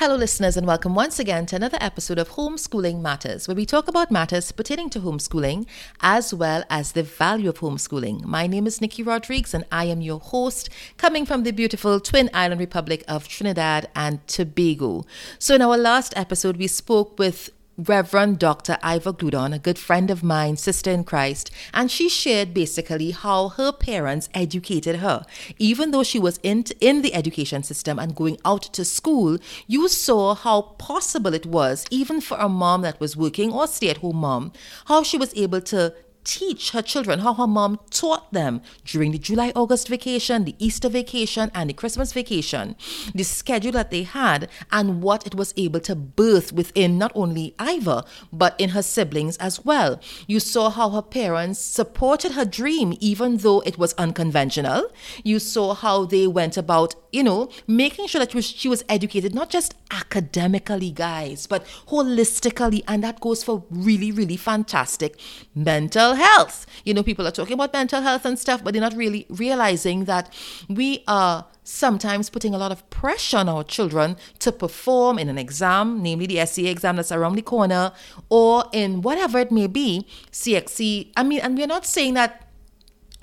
[0.00, 3.86] Hello, listeners, and welcome once again to another episode of Homeschooling Matters, where we talk
[3.86, 5.66] about matters pertaining to homeschooling
[6.00, 8.24] as well as the value of homeschooling.
[8.24, 12.30] My name is Niki Rodrigues, and I am your host, coming from the beautiful Twin
[12.32, 15.04] Island Republic of Trinidad and Tobago.
[15.38, 17.50] So, in our last episode, we spoke with
[17.88, 18.76] Reverend Dr.
[18.84, 23.48] Iva Gloudon, a good friend of mine, sister in Christ, and she shared basically how
[23.50, 25.24] her parents educated her.
[25.58, 29.88] Even though she was in, in the education system and going out to school, you
[29.88, 33.98] saw how possible it was, even for a mom that was working or stay at
[33.98, 34.52] home mom,
[34.84, 35.94] how she was able to
[36.30, 40.88] teach her children how her mom taught them during the July August vacation, the Easter
[40.88, 42.76] vacation, and the Christmas vacation,
[43.12, 47.52] the schedule that they had, and what it was able to birth within not only
[47.60, 50.00] Iva, but in her siblings as well.
[50.28, 54.88] You saw how her parents supported her dream, even though it was unconventional.
[55.24, 59.50] You saw how they went about, you know, making sure that she was educated, not
[59.50, 62.82] just academically, guys, but holistically.
[62.86, 65.18] And that goes for really, really fantastic
[65.54, 66.66] mental health.
[66.84, 70.04] You know, people are talking about mental health and stuff, but they're not really realizing
[70.04, 70.32] that
[70.68, 75.38] we are sometimes putting a lot of pressure on our children to perform in an
[75.38, 77.92] exam, namely the SEA exam that's around the corner,
[78.28, 81.12] or in whatever it may be, CXC.
[81.16, 82.46] I mean, and we're not saying that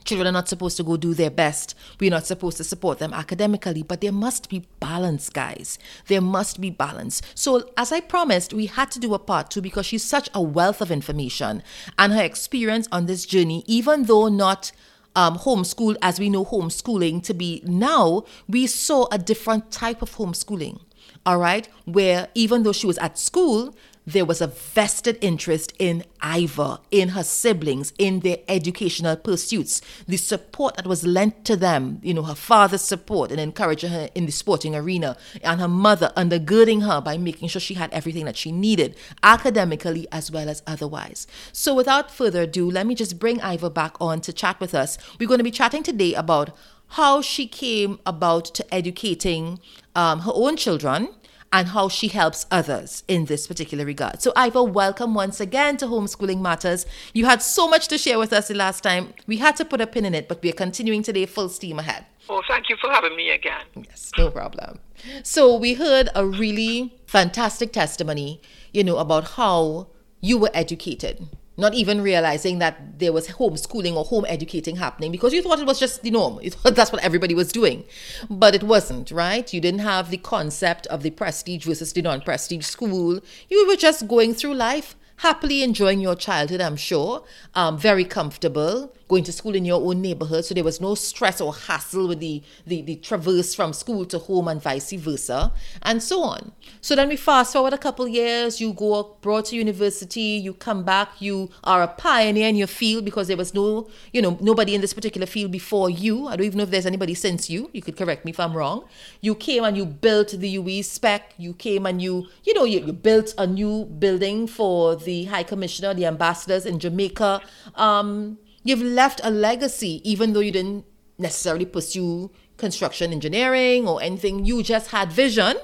[0.08, 1.76] Children are not supposed to go do their best.
[2.00, 5.78] We're not supposed to support them academically, but there must be balance, guys.
[6.08, 7.22] There must be balance.
[7.36, 10.42] So, as I promised, we had to do a part two because she's such a
[10.42, 11.62] wealth of information
[12.00, 14.72] and her experience on this journey, even though not
[15.14, 20.16] um, homeschooled as we know homeschooling to be now, we saw a different type of
[20.16, 20.80] homeschooling.
[21.26, 23.76] All right, where even though she was at school,
[24.08, 30.16] there was a vested interest in Iva, in her siblings, in their educational pursuits, the
[30.16, 34.26] support that was lent to them, you know, her father's support and encouraging her in
[34.26, 38.38] the sporting arena, and her mother undergirding her by making sure she had everything that
[38.38, 41.28] she needed, academically as well as otherwise.
[41.52, 44.98] So, without further ado, let me just bring Iva back on to chat with us.
[45.20, 46.56] We're going to be chatting today about
[46.92, 49.60] how she came about to educating
[49.96, 51.10] um, her own children
[51.52, 54.22] and how she helps others in this particular regard.
[54.22, 56.86] So, Iva, welcome once again to Homeschooling Matters.
[57.14, 59.14] You had so much to share with us the last time.
[59.26, 61.80] We had to put a pin in it, but we are continuing today full steam
[61.80, 62.06] ahead.
[62.30, 63.66] Oh, thank you for having me again.
[63.76, 64.80] Yes, no problem.
[65.24, 68.42] So, we heard a really fantastic testimony,
[68.74, 69.88] you know, about how
[70.20, 75.34] you were educated not even realizing that there was homeschooling or home educating happening because
[75.34, 76.40] you thought it was just the norm.
[76.48, 77.84] You thought that's what everybody was doing.
[78.30, 79.52] But it wasn't, right?
[79.54, 83.20] You didn't have the concept of the prestige versus the non prestige school.
[83.50, 87.24] You were just going through life happily enjoying your childhood, I'm sure,
[87.56, 90.46] um, very comfortable, going to school in your own neighborhood.
[90.46, 94.20] So there was no stress or hassle with the, the, the traverse from school to
[94.20, 95.52] home and vice versa,
[95.84, 96.52] and so on.
[96.82, 100.84] So then we fast forward a couple years, you go abroad to university, you come
[100.84, 104.76] back, you are a pioneer in your field because there was no, you know, nobody
[104.76, 106.28] in this particular field before you.
[106.28, 107.70] I don't even know if there's anybody since you.
[107.74, 108.86] You could correct me if I'm wrong.
[109.22, 111.22] You came and you built the UWI SPEC.
[111.38, 115.44] You came and you, you know, you, you built a new building for the High
[115.44, 117.42] Commissioner, the ambassadors in Jamaica.
[117.76, 118.38] Um,
[118.68, 120.86] you've left a legacy, even though you didn't
[121.18, 124.46] necessarily pursue construction engineering or anything.
[124.46, 125.56] You just had vision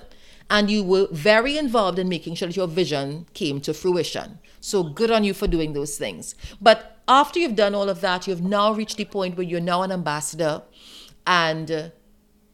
[0.50, 4.40] and you were very involved in making sure that your vision came to fruition.
[4.62, 6.36] So good on you for doing those things.
[6.62, 9.81] But after you've done all of that, you've now reached the point where you're now
[9.81, 10.64] an ambassador,
[11.28, 11.91] and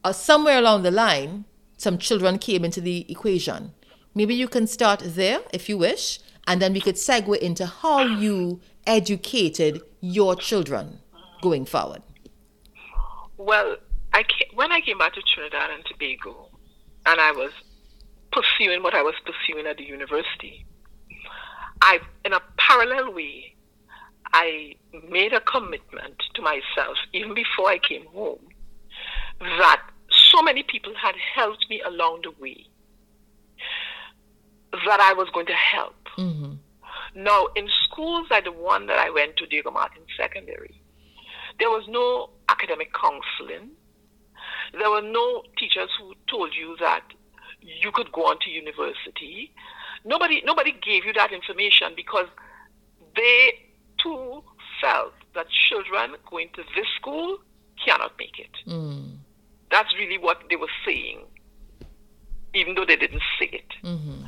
[0.04, 1.46] uh, somewhere along the line,
[1.78, 3.74] some children came into the equation.
[4.16, 8.02] Maybe you can start there if you wish, and then we could segue into how
[8.02, 11.00] you educated your children
[11.42, 12.02] going forward?
[13.38, 13.78] Well,
[14.14, 16.50] I came, when I came back to Trinidad and Tobago,
[17.06, 17.52] and I was
[18.32, 20.66] pursuing what I was pursuing at the university,
[21.82, 23.56] I, in a parallel way,
[24.34, 24.76] I
[25.10, 28.48] made a commitment to myself, even before I came home,
[29.40, 32.66] that so many people had helped me along the way
[34.86, 35.96] that I was going to help.
[36.18, 36.54] Mm-hmm.
[37.16, 40.82] Now, in schools like the one that I went to, Diego Martin Secondary,
[41.60, 43.72] there was no academic counseling.
[44.78, 47.04] There were no teachers who told you that
[47.62, 49.52] you could go on to university.
[50.06, 52.28] Nobody, nobody gave you that information because
[53.16, 53.52] they
[54.02, 54.44] too
[54.82, 57.40] felt that children going to this school
[57.84, 58.52] cannot make it.
[58.68, 59.18] Mm.
[59.72, 61.20] That's really what they were saying,
[62.54, 63.74] even though they didn't say it.
[63.84, 64.26] Mm-hmm.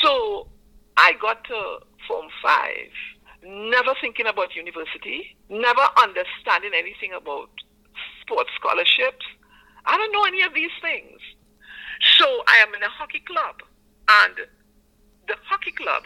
[0.00, 0.48] So
[0.96, 1.78] I got to
[2.12, 2.68] Form 5,
[3.72, 7.48] never thinking about university, never understanding anything about
[8.20, 9.24] sports scholarships.
[9.86, 11.18] I don't know any of these things.
[12.18, 13.62] So I am in a hockey club,
[14.10, 14.34] and
[15.26, 16.04] the hockey club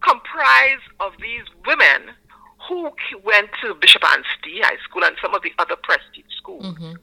[0.00, 2.10] comprised of these women
[2.68, 2.90] who
[3.22, 6.66] went to Bishop Anstey High School and some of the other prestige schools.
[6.66, 6.94] Mm-hmm.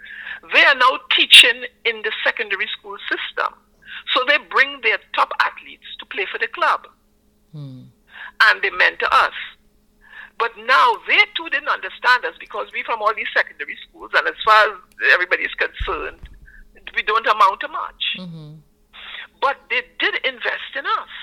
[0.53, 3.53] They are now teaching in the secondary school system.
[4.13, 6.87] So they bring their top athletes to play for the club.
[7.55, 7.85] Mm.
[8.45, 9.33] And they mentor us.
[10.37, 14.27] But now they too didn't understand us because we from all these secondary schools, and
[14.27, 14.77] as far as
[15.13, 16.29] everybody is concerned,
[16.95, 18.03] we don't amount to much.
[18.17, 18.53] Mm-hmm.
[19.41, 21.13] But they did invest in us.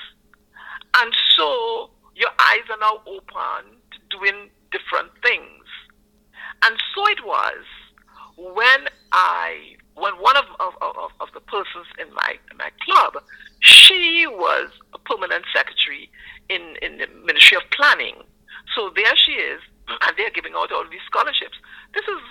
[0.97, 5.65] And so your eyes are now open to doing different things.
[6.65, 7.63] And so it was
[8.37, 13.17] when I, when one of, of, of, of the persons in my, in my club,
[13.61, 16.09] she was a permanent secretary
[16.49, 18.21] in, in the Ministry of Planning.
[18.75, 19.59] So there she is,
[19.89, 21.57] and they're giving out all these scholarships.
[21.93, 22.21] This is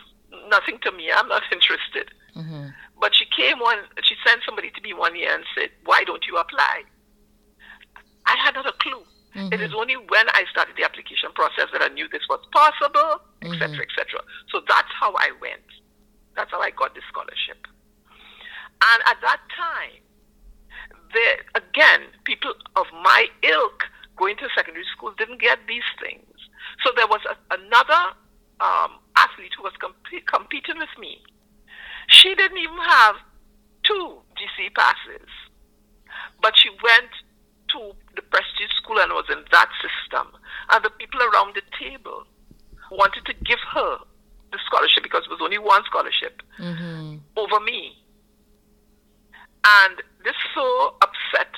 [0.49, 1.11] nothing to me.
[1.11, 2.15] I'm not interested.
[2.37, 2.69] Mm-hmm.
[3.01, 6.25] But she came one, she sent somebody to me one year and said, Why don't
[6.27, 6.83] you apply?
[8.27, 9.03] I had not a clue.
[9.35, 9.53] Mm-hmm.
[9.53, 13.21] It is only when I started the application process that I knew this was possible,
[13.43, 13.81] etc., mm-hmm.
[13.83, 14.21] etc.
[14.51, 15.67] So that's how I went.
[16.37, 17.67] That's how I got the scholarship.
[18.83, 20.05] And at that time,
[21.13, 23.85] there again, people of my ilk
[24.17, 26.25] going to secondary school didn't get these things.
[26.85, 28.17] So there was a, another
[28.61, 29.97] um, athlete who was comp-
[30.27, 31.23] competing with me.
[32.09, 33.17] She didn't even have
[33.83, 35.29] two GC passes,
[36.43, 37.11] but she went
[37.73, 40.29] to the prestige school and was in that system.
[40.71, 42.25] And the people around the table
[42.91, 43.99] wanted to give her
[44.57, 47.17] the scholarship because it was only one scholarship mm-hmm.
[47.37, 47.93] over me.
[49.85, 51.53] And this so upset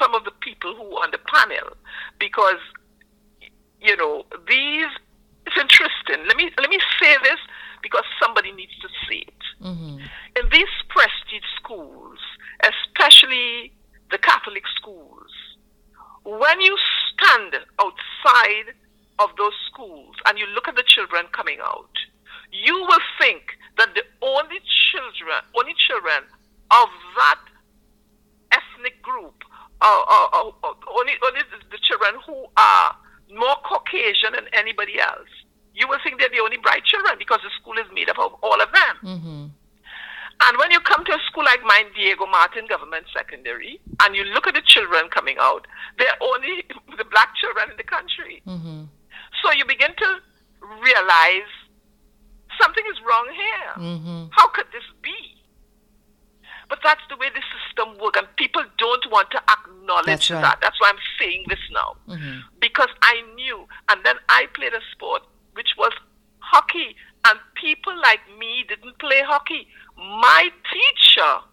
[0.00, 1.76] some of the people who were on the panel
[2.18, 2.62] because,
[3.80, 4.90] you know, these,
[5.46, 6.26] it's interesting.
[6.26, 7.38] Let me, let me say this
[7.82, 9.42] because somebody needs to see it.
[9.62, 9.98] Mm-hmm.
[10.40, 12.18] In these prestige schools,
[12.62, 13.72] especially
[14.10, 15.30] the Catholic schools,
[16.24, 16.76] when you
[17.12, 18.72] stand outside
[19.18, 21.90] of those schools and you look at the children coming out,
[22.52, 26.22] you will think that the only children, only children
[26.70, 27.40] of that
[28.52, 29.42] ethnic group,
[29.80, 32.96] are, are, are, are only, only the, the children who are
[33.36, 35.28] more Caucasian than anybody else.
[35.74, 38.34] You will think they're the only bright children because the school is made up of
[38.42, 38.96] all of them.
[39.02, 39.46] Mm-hmm.
[40.46, 44.24] And when you come to a school like mine, Diego Martin Government Secondary, and you
[44.24, 45.66] look at the children coming out,
[45.98, 46.64] they're only
[46.98, 48.42] the black children in the country.
[48.46, 48.84] Mm-hmm.
[49.44, 50.08] So you begin to
[50.80, 51.52] realize
[52.60, 53.84] something is wrong here.
[53.84, 54.24] Mm-hmm.
[54.32, 55.12] How could this be?
[56.70, 60.40] But that's the way the system works, and people don't want to acknowledge that's right.
[60.40, 60.58] that.
[60.62, 61.96] That's why I'm saying this now.
[62.08, 62.40] Mm-hmm.
[62.58, 65.92] Because I knew, and then I played a sport which was
[66.38, 66.96] hockey,
[67.28, 69.68] and people like me didn't play hockey.
[69.96, 71.44] My teacher,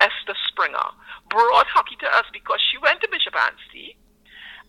[0.00, 0.88] Esther Springer,
[1.28, 3.96] brought hockey to us because she went to Bishop Anstey.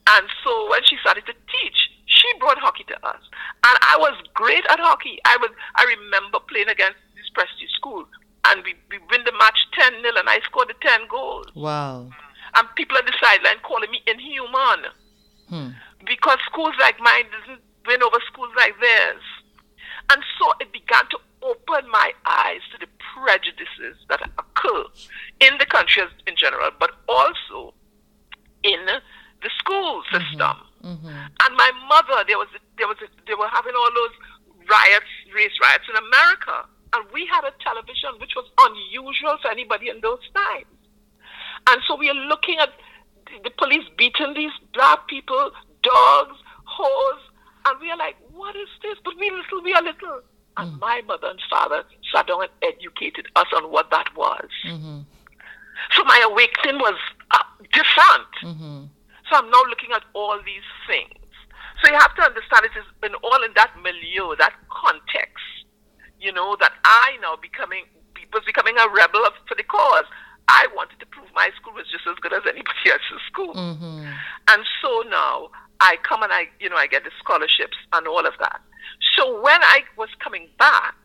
[0.09, 1.89] And so when she started to teach,
[2.25, 3.21] she brought hockey to us.
[3.65, 5.19] And I was great at hockey.
[5.25, 8.05] I was I remember playing against this prestige school
[8.45, 11.47] and we, we win the match 10 0 and I scored the 10 goals.
[11.55, 12.09] Wow.
[12.55, 14.91] And people at the sideline calling me inhuman.
[15.49, 15.69] Hmm.
[16.05, 19.21] Because schools like mine doesn't win over schools like theirs.
[20.09, 24.85] And so it began to open my eyes to the prejudices that occur
[25.41, 27.73] in the country in general, but also
[28.63, 30.39] in the school system.
[30.39, 30.74] Mm-hmm.
[30.85, 31.09] Mm-hmm.
[31.09, 34.15] And my mother, there was, there was, they were having all those
[34.69, 39.89] riots, race riots in America, and we had a television which was unusual for anybody
[39.89, 40.69] in those times.
[41.69, 42.69] And so we are looking at
[43.43, 45.51] the police beating these black people,
[45.81, 47.21] dogs, hoes,
[47.65, 48.97] and we are like, what is this?
[49.03, 50.21] But we little, we are little.
[50.57, 50.79] And mm.
[50.79, 54.47] my mother and father sat down and educated us on what that was.
[54.67, 54.99] Mm-hmm.
[55.91, 56.95] So my awakening was
[57.31, 58.31] uh, different.
[58.43, 58.83] Mm-hmm.
[59.29, 61.25] So I'm now looking at all these things.
[61.83, 65.43] So you have to understand it is in all in that milieu, that context,
[66.19, 67.85] you know, that I now becoming
[68.33, 70.05] was becoming a rebel for the cause.
[70.47, 73.53] I wanted to prove my school was just as good as anybody else's school.
[73.53, 74.05] Mm-hmm.
[74.49, 78.25] And so now I come and I, you know, I get the scholarships and all
[78.25, 78.61] of that.
[79.15, 80.95] So when I was coming back,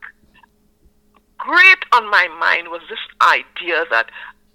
[1.38, 4.10] great on my mind was this idea that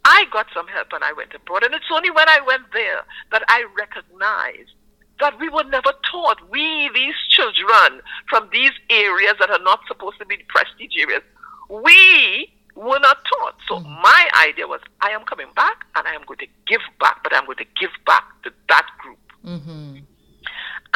[0.06, 1.64] I got some help and I went abroad.
[1.64, 4.72] And it's only when I went there that I recognized
[5.20, 6.38] that we were never taught.
[6.50, 11.24] We, these children from these areas that are not supposed to be prestige areas,
[11.70, 13.56] we were not taught.
[13.68, 16.82] So mm my idea was I am coming back and I am going to give
[17.00, 19.18] back, but I'm going to give back to that group.
[19.44, 19.98] Mm-hmm.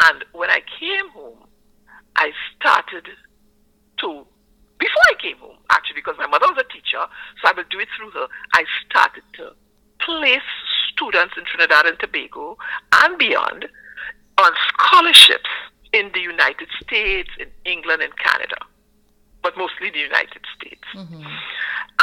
[0.04, 1.40] And when I came home,
[2.16, 3.08] I started
[4.02, 4.28] to,
[4.80, 7.04] before I came home, actually, because my mother was a teacher,
[7.42, 8.28] so I will do it through her.
[8.54, 9.52] I started to
[10.00, 10.48] place
[10.92, 12.58] students in Trinidad and Tobago
[13.04, 13.68] and beyond
[14.38, 15.52] on scholarships
[15.92, 18.56] in the United States, in England, and Canada,
[19.44, 20.88] but mostly the United States.
[20.96, 21.24] Mm-hmm.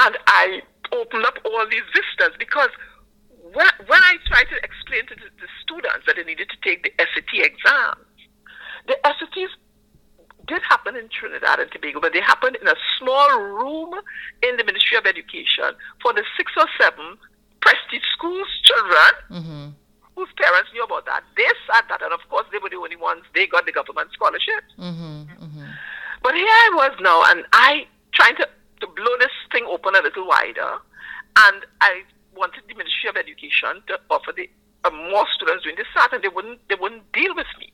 [0.04, 0.60] And I
[0.92, 2.70] opened up all these vistas because
[3.54, 6.82] when, when I tried to explain to the, the students that they needed to take
[6.82, 8.04] the SAT exams,
[8.86, 9.48] the SATs
[10.46, 13.94] did happen in Trinidad and Tobago, but they happened in a small room
[14.42, 17.18] in the Ministry of Education for the six or seven
[17.60, 19.68] prestige schools children mm-hmm.
[20.14, 21.24] whose parents knew about that.
[21.36, 24.10] They sat that, and of course, they were the only ones, they got the government
[24.12, 24.70] scholarships.
[24.78, 25.44] Mm-hmm.
[25.44, 25.66] Mm-hmm.
[26.22, 28.48] But here I was now, and I trying to,
[28.80, 30.78] to blow this thing open a little wider,
[31.38, 32.02] and I
[32.34, 34.48] wanted the Ministry of Education to offer the
[34.86, 37.72] uh, more students doing the SAT, and they wouldn't they wouldn't deal with me.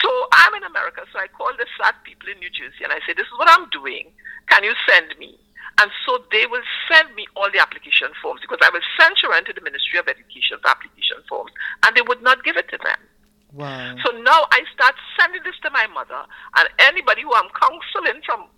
[0.00, 3.00] So I'm in America, so I called the SAT people in New Jersey, and I
[3.04, 4.08] said, "This is what I'm doing.
[4.48, 5.38] Can you send me?"
[5.80, 9.44] And so they will send me all the application forms because I will send Sharon
[9.44, 11.52] to the Ministry of Education for application forms,
[11.84, 12.96] and they would not give it to them.
[13.52, 13.96] Wow.
[14.04, 16.24] So now I start sending this to my mother
[16.56, 18.48] and anybody who I'm counseling from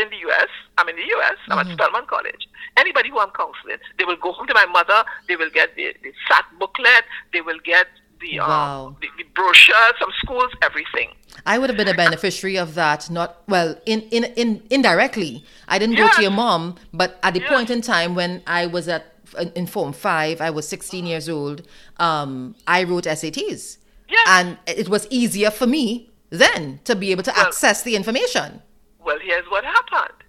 [0.00, 0.48] in the U.S.
[0.76, 1.36] I'm in the U.S.
[1.48, 1.70] I'm mm-hmm.
[1.70, 2.48] at Spelman College.
[2.76, 5.04] Anybody who I'm counseling, they will go home to my mother.
[5.26, 7.04] They will get the, the SAT booklet.
[7.32, 7.86] They will get
[8.20, 8.96] the, um, wow.
[9.00, 11.10] the, the brochure, some schools, everything.
[11.46, 13.10] I would have been a beneficiary of that.
[13.10, 15.44] Not well, in in, in indirectly.
[15.68, 16.10] I didn't yes.
[16.10, 17.48] go to your mom, but at the yes.
[17.48, 19.14] point in time when I was at
[19.54, 21.62] in Form Five, I was 16 years old.
[21.98, 23.78] Um, I wrote SATs,
[24.08, 24.26] yes.
[24.28, 28.62] and it was easier for me then to be able to well, access the information.
[29.08, 30.20] Well, here's what happened.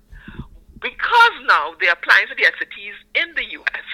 [0.80, 3.90] Because now they're applying for the SATs in the U.S.,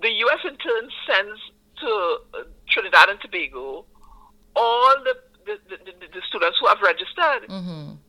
[0.00, 0.38] the U.S.
[0.48, 1.38] in turn sends
[1.84, 1.90] to
[2.32, 3.84] uh, Trinidad and Tobago
[4.56, 7.44] all the, the, the, the students who have registered.
[7.52, 8.00] Mm-hmm.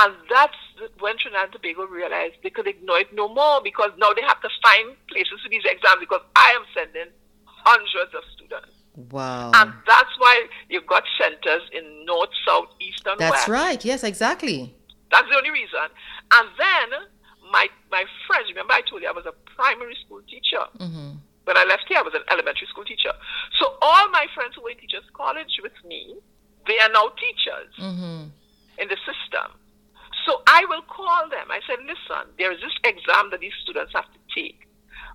[0.00, 0.56] And that's
[1.00, 4.40] when Trinidad and Tobago realized they could ignore it no more because now they have
[4.40, 7.12] to find places for these exams because I am sending
[7.44, 8.72] hundreds of students.
[9.10, 9.52] Wow.
[9.54, 13.46] And that's why you've got centers in north, south, east, and that's west.
[13.46, 13.84] That's right.
[13.84, 14.75] Yes, exactly.
[15.10, 15.86] That's the only reason.
[16.32, 16.88] And then
[17.50, 20.64] my my friends, remember I told you I was a primary school teacher.
[20.78, 21.22] Mm-hmm.
[21.46, 23.14] When I left here, I was an elementary school teacher.
[23.62, 26.18] So all my friends who were in teachers college with me,
[26.66, 28.34] they are now teachers mm-hmm.
[28.82, 29.54] in the system.
[30.26, 31.46] So I will call them.
[31.54, 34.66] I said, listen, there is this exam that these students have to take.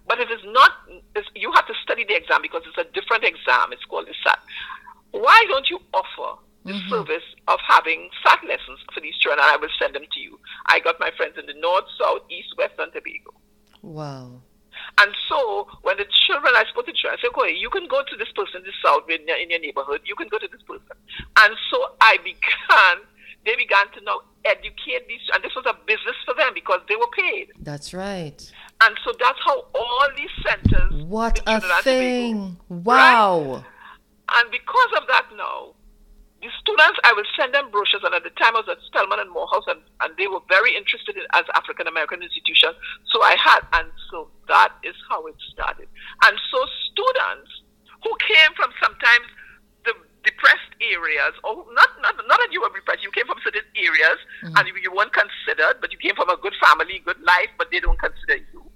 [0.07, 0.71] But it is not,
[1.15, 3.75] it's, you have to study the exam because it's a different exam.
[3.75, 4.39] It's called the SAT.
[5.12, 6.89] Why don't you offer the mm-hmm.
[6.89, 10.39] service of having SAT lessons for these children, and I will send them to you.
[10.68, 13.34] I got my friends in the north, south, east, west, and Tobago.
[13.82, 14.41] Wow.
[15.00, 18.03] And so when the children, I spoke to children, I said, okay, you can go
[18.03, 20.01] to this person in the south in your, in your neighborhood.
[20.06, 20.96] You can go to this person.
[21.41, 23.06] And so I began,
[23.46, 26.96] they began to now educate these, and this was a business for them because they
[26.96, 27.50] were paid.
[27.60, 28.38] That's right.
[28.84, 31.06] And so that's how all these centers.
[31.06, 32.58] What a thing!
[32.68, 33.39] Tobago, wow.
[33.39, 33.63] Right?
[34.34, 35.74] And because of that now,
[36.41, 39.21] the students, I will send them brochures, and at the time I was at Spelman
[39.21, 42.74] and Morehouse, and, and they were very interested in as African American institutions.
[43.13, 45.86] So I had, and so that is how it started.
[46.25, 46.57] And so
[46.89, 47.51] students
[48.01, 49.29] who came from sometimes
[49.86, 49.93] the
[50.25, 54.17] depressed areas, or not not not that you were depressed, you came from certain areas,
[54.41, 54.57] mm-hmm.
[54.57, 57.69] and you, you weren't considered, but you came from a good family, good life, but
[57.69, 58.71] they don't consider you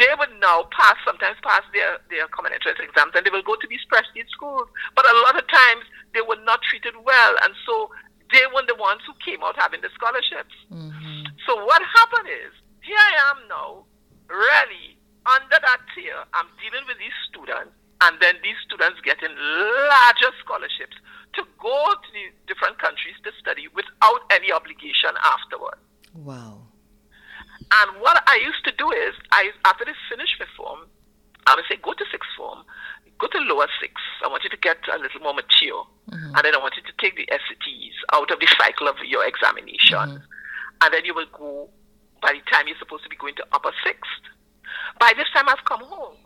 [0.00, 3.54] they would now pass, sometimes pass their, their common entrance exams and they will go
[3.60, 4.66] to these prestige schools.
[4.96, 5.84] But a lot of times
[6.16, 7.36] they were not treated well.
[7.44, 7.92] And so
[8.32, 10.56] they were the ones who came out having the scholarships.
[10.72, 11.36] Mm-hmm.
[11.44, 13.84] So what happened is, here I am now,
[14.32, 14.96] really,
[15.28, 20.96] under that tier, I'm dealing with these students, and then these students getting larger scholarships
[21.36, 25.76] to go to the different countries to study without any obligation afterward.
[26.14, 26.69] Wow.
[27.72, 30.80] And what I used to do is, I after they finish fifth form,
[31.46, 32.64] I would say, go to sixth form,
[33.18, 33.94] go to lower six.
[34.24, 35.86] I want you to get a little more mature.
[36.10, 36.34] Mm-hmm.
[36.34, 39.24] And then I want you to take the SATs out of the cycle of your
[39.26, 39.98] examination.
[39.98, 40.82] Mm-hmm.
[40.82, 41.68] And then you will go,
[42.22, 44.24] by the time you're supposed to be going to upper sixth.
[44.98, 46.16] By this time, I've come home.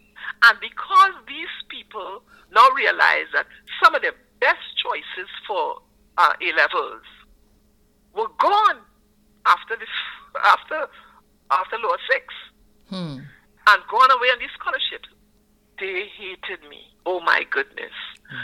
[0.45, 2.23] And because these people
[2.53, 3.47] now realize that
[3.83, 5.81] some of their best choices for
[6.19, 7.03] uh, A levels
[8.15, 8.79] were gone
[9.47, 9.89] after this,
[10.45, 10.89] after
[11.51, 12.25] after lower six
[12.89, 13.19] hmm.
[13.21, 15.09] and gone away on these scholarships.
[15.79, 16.95] They hated me.
[17.05, 17.93] Oh my goodness.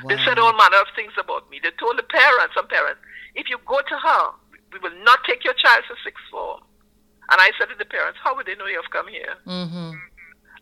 [0.03, 0.09] Wow.
[0.09, 1.61] They said all manner of things about me.
[1.63, 3.01] They told the parents, some parents,
[3.35, 4.25] if you go to her,
[4.73, 6.61] we will not take your child to sixth form.
[7.31, 9.35] And I said to the parents, how would they know you have come here?
[9.47, 9.93] Mm-hmm.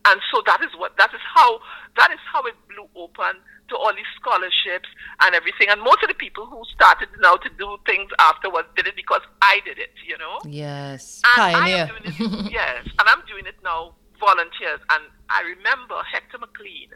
[0.07, 1.61] And so that is what that is how
[1.97, 4.89] that is how it blew open to all these scholarships
[5.21, 5.69] and everything.
[5.69, 9.21] And most of the people who started now to do things afterwards did it because
[9.43, 10.39] I did it, you know.
[10.47, 11.77] Yes, And I pioneer.
[11.77, 14.81] am doing it, yes, and I'm doing it now, volunteers.
[14.89, 16.91] And I remember Hector McLean.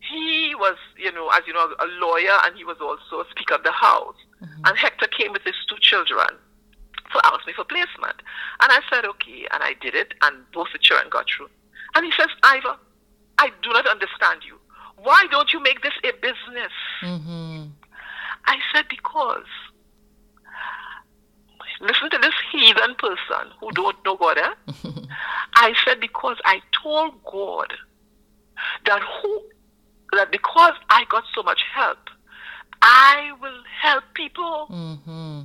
[0.00, 3.54] He was, you know, as you know, a lawyer, and he was also a Speaker
[3.54, 4.16] of the House.
[4.42, 4.62] Mm-hmm.
[4.66, 6.26] And Hector came with his two children
[7.12, 8.22] to ask me for placement.
[8.60, 11.48] And I said, okay, and I did it, and both the children got through.
[11.94, 12.78] And he says, Iva,
[13.38, 14.58] I do not understand you.
[15.02, 16.72] Why don't you make this a business?
[17.02, 17.64] mm-hmm.
[18.46, 19.46] I said, because.
[21.80, 24.36] Listen to this heathen person who don't know God.
[24.36, 24.72] Eh?
[25.54, 27.72] I said, because I told God
[28.84, 29.42] that who
[30.12, 31.98] that because I got so much help,
[32.82, 34.66] I will help people.
[34.70, 35.40] Mm-hmm.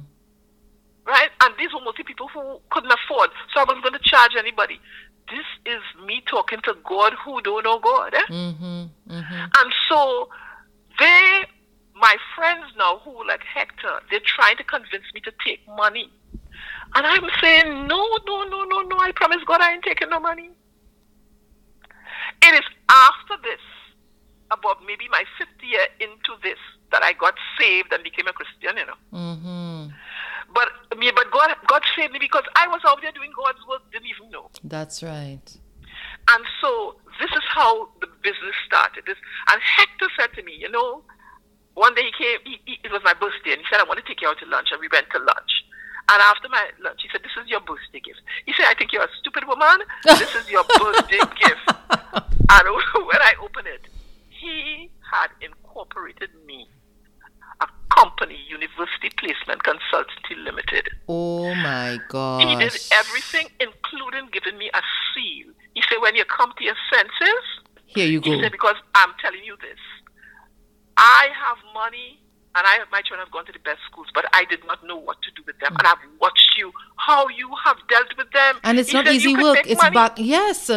[1.06, 1.30] Right?
[1.42, 3.30] And these were mostly people who couldn't afford.
[3.54, 4.80] So I wasn't going to charge anybody.
[5.30, 8.14] This is me talking to God who don't know God.
[8.14, 8.26] Eh?
[8.30, 8.84] Mm-hmm.
[9.10, 9.34] Mm-hmm.
[9.34, 10.30] And so
[11.00, 11.44] they,
[11.96, 16.12] my friends now who like Hector, they're trying to convince me to take money.
[16.96, 20.20] And I'm saying, no, no, no, no, no, I promise God I ain't taking no
[20.20, 20.50] money.
[22.42, 23.60] It is after this,
[24.52, 26.60] about maybe my fifth year into this,
[26.92, 28.94] that I got saved and became a Christian, you know.
[29.12, 29.65] Mm-hmm.
[31.06, 33.82] But me, but God, God saved me because I was out there doing God's work,
[33.92, 34.50] didn't even know.
[34.64, 35.42] That's right.
[36.32, 39.04] And so this is how the business started.
[39.06, 39.18] This,
[39.52, 41.04] and Hector said to me, you know,
[41.76, 44.00] one day he came, he, he, it was my birthday, and he said, I want
[44.00, 45.52] to take you out to lunch, and we went to lunch.
[46.10, 48.22] And after my lunch, he said, this is your birthday gift.
[48.46, 49.86] He said, I think you're a stupid woman.
[50.04, 51.66] This is your birthday gift.
[52.50, 52.66] And
[53.10, 53.82] when I opened it,
[54.30, 56.70] he had incorporated me,
[57.98, 60.90] company, University Placement Consultancy Limited.
[61.08, 62.42] Oh my God.
[62.42, 64.82] He did everything, including giving me a
[65.14, 65.54] seal.
[65.74, 67.44] He said, when you come to your senses,
[67.86, 68.32] Here you go.
[68.32, 69.80] he said, because I'm telling you this,
[70.98, 72.20] I have money
[72.56, 74.96] and I my children have gone to the best schools, but I did not know
[74.96, 75.76] what to do with them.
[75.78, 78.60] And I've watched you, how you have dealt with them.
[78.64, 79.60] And it's He not easy work.
[79.66, 80.14] It's money, back.
[80.18, 80.72] Yes.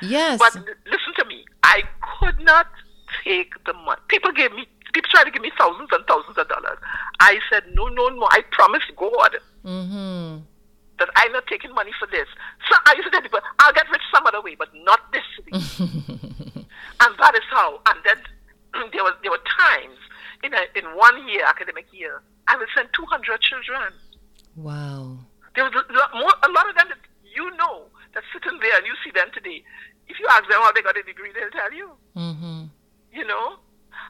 [0.00, 0.38] Yes.
[0.38, 0.54] But
[0.86, 1.44] listen to me.
[1.62, 1.82] I
[2.18, 2.68] could not
[3.22, 4.00] take the money.
[4.08, 6.78] People gave me, people tried to give me thousands and thousands of dollars.
[7.20, 8.26] I said, no, no, no.
[8.30, 10.40] I promise God mm-hmm.
[10.98, 12.28] that I'm not taking money for this.
[12.70, 15.26] So I used to tell people, I'll get rich some other way, but not this
[15.42, 15.50] way.
[17.02, 17.80] and that is how.
[17.90, 18.18] And then
[18.94, 19.98] there was there were times
[20.42, 23.92] in a, in one year, academic year, I would send 200 children.
[24.56, 25.18] Wow.
[25.54, 28.76] There was a lot, more, a lot of them that you know that sitting there
[28.78, 29.64] and you see them today.
[30.06, 31.90] If you ask them how they got a degree, they'll tell you.
[32.14, 32.64] Mm-hmm.
[33.12, 33.56] You know,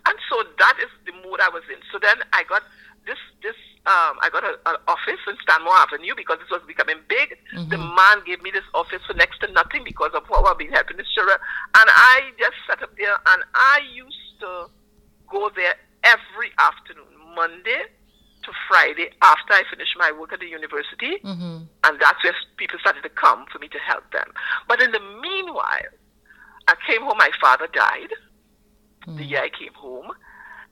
[0.06, 1.80] and so that is the mood I was in.
[1.92, 2.62] So then I got
[3.06, 7.36] this this um, I got an office in Stanmore Avenue because this was becoming big.
[7.68, 10.72] The man gave me this office for next to nothing because of how I've been
[10.72, 11.36] helping his children,
[11.76, 14.72] and I just sat up there and I used to
[15.28, 17.84] go there every afternoon, Monday
[18.44, 21.16] to Friday after I finished my work at the university.
[21.24, 21.64] Mm-hmm.
[21.84, 24.32] And that's where people started to come for me to help them.
[24.68, 25.92] But in the meanwhile,
[26.68, 28.12] I came home, my father died
[29.06, 30.10] the year I came home.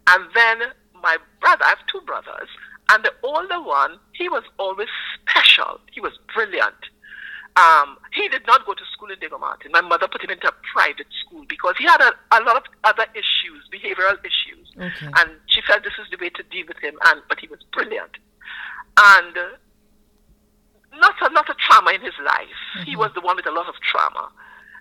[0.09, 0.59] And then
[1.03, 2.49] my brother, I have two brothers,
[2.91, 5.81] and the older one, he was always special.
[5.93, 6.75] He was brilliant.
[7.57, 9.73] Um, he did not go to school in Diego Martin.
[9.73, 12.63] My mother put him into a private school because he had a, a lot of
[12.85, 14.73] other issues, behavioral issues.
[14.77, 15.13] Okay.
[15.19, 17.61] And she felt this is the way to deal with him, and but he was
[17.73, 18.17] brilliant.
[18.97, 19.49] And uh,
[20.99, 22.85] not a lot of trauma in his life.
[22.87, 24.31] He was the one with a lot of trauma.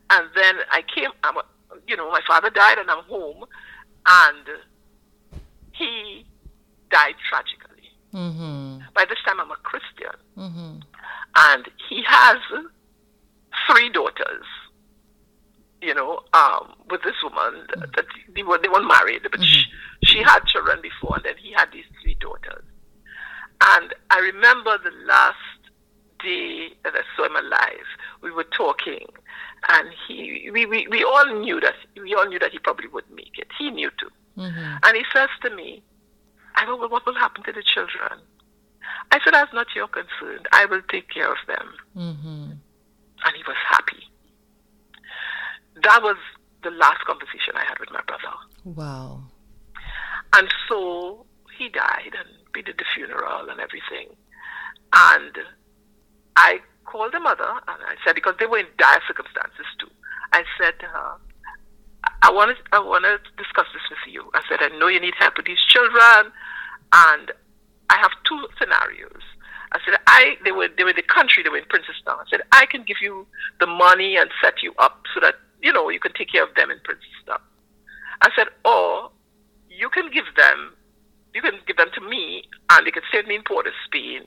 [0.10, 1.46] And then I came, I'm, a-
[1.88, 3.46] you know, my father died, and I'm home,
[4.08, 4.48] and
[5.74, 6.26] he
[6.90, 7.90] died tragically.
[8.14, 8.80] Mm-hmm.
[8.94, 10.80] By this time, I'm a Christian, Mm-hmm.
[11.38, 12.38] and he has
[13.70, 14.46] three daughters.
[15.82, 18.06] You know, um, with this woman that
[18.36, 19.64] they were they were married, but she,
[20.04, 22.64] she had children before, and then he had these three daughters.
[23.64, 25.38] And I remember the last
[26.24, 27.88] day that I saw him alive,
[28.22, 29.08] we were talking,
[29.70, 33.10] and he we, we, we all knew that we all knew that he probably would
[33.14, 33.48] make it.
[33.58, 34.10] He knew too.
[34.38, 34.76] Mm-hmm.
[34.84, 35.84] And he says to me,
[36.56, 38.20] I don't know what will happen to the children?
[39.12, 40.46] I said, that's not your concern.
[40.52, 41.74] I will take care of them.
[41.96, 42.52] Mm-hmm.
[43.24, 44.04] And he was happy.
[45.84, 46.18] That was
[46.64, 48.36] the last conversation I had with my brother.
[48.64, 49.24] Wow.
[50.34, 51.26] And so
[51.58, 54.16] he died, and we did the funeral and everything.
[54.94, 55.38] And
[56.36, 59.90] I called the mother, and I said, because they were in dire circumstances too.
[60.34, 61.12] I said to her,
[62.24, 64.30] I want to, I want to discuss this with you.
[64.34, 66.32] I said, I know you need help with these children,
[66.94, 67.32] and
[67.90, 69.22] I have two scenarios.
[69.74, 72.20] I said, I they were they were in the country, they were in Princestown.
[72.20, 73.26] I said, I can give you
[73.60, 76.54] the money and set you up so that, you know, you can take care of
[76.56, 77.40] them in Princestown.
[78.22, 79.12] I said, or
[79.70, 80.76] you can give them
[81.34, 84.24] you can give them to me and they can save me in Port of Spain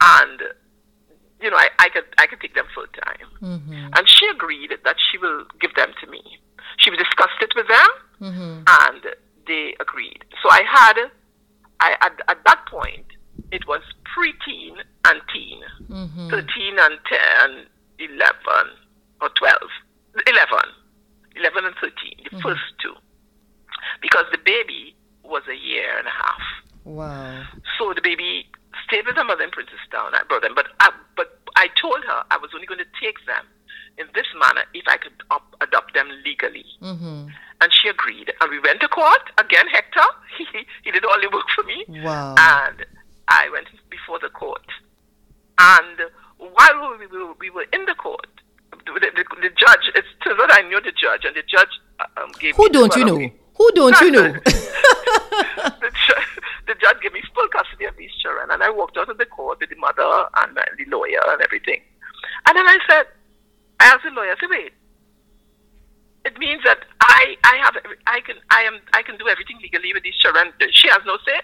[0.00, 0.40] and
[1.40, 3.28] you know, I, I could I could take them full time.
[3.42, 3.90] Mm-hmm.
[3.96, 6.22] And she agreed that she will give them to me.
[6.78, 7.88] She discussed it with them
[8.20, 8.62] mm-hmm.
[8.66, 9.14] and
[9.46, 10.24] they agreed.
[10.42, 11.10] So I had
[11.80, 13.06] I at, at that point
[13.52, 13.82] it was
[14.14, 14.76] pre-teen
[15.06, 16.30] and teen, mm-hmm.
[16.30, 16.98] 13 and
[17.48, 17.66] 10,
[17.98, 18.30] 11
[19.20, 19.56] or 12,
[20.26, 20.58] 11,
[21.36, 22.38] 11 and 13, the mm-hmm.
[22.40, 22.94] first two,
[24.02, 26.40] because the baby was a year and a half.
[26.84, 27.44] Wow.
[27.78, 28.46] So the baby
[28.90, 30.10] stayed with her mother in Princestown.
[30.12, 33.24] I brought them, but I, but I told her I was only going to take
[33.26, 33.46] them
[33.98, 36.66] in this manner if I could op- adopt them legally.
[36.82, 37.28] Mm-hmm.
[37.62, 38.32] And she agreed.
[38.40, 39.30] And we went to court.
[39.38, 40.44] Again, Hector, he,
[40.82, 41.84] he did all the work for me.
[42.02, 42.34] Wow.
[42.36, 42.84] And
[43.28, 44.66] I went before the court.
[45.58, 48.26] And while we were, we were in the court,
[48.86, 51.68] the, the, the judge, it's turns out I knew the judge, and the judge
[52.16, 53.30] um, gave Who don't you know?
[53.54, 54.34] Who don't you know?
[56.70, 59.26] The, judge gave me full custody of these children, and I walked out of the
[59.26, 60.06] court with the mother
[60.38, 61.82] and the lawyer and everything.
[62.46, 63.06] And then I said,
[63.80, 64.72] I asked the lawyer, I said, wait,
[66.24, 67.74] it means that I, I have,
[68.06, 70.52] I can, I am, I can do everything legally with these children.
[70.70, 71.40] She has no say.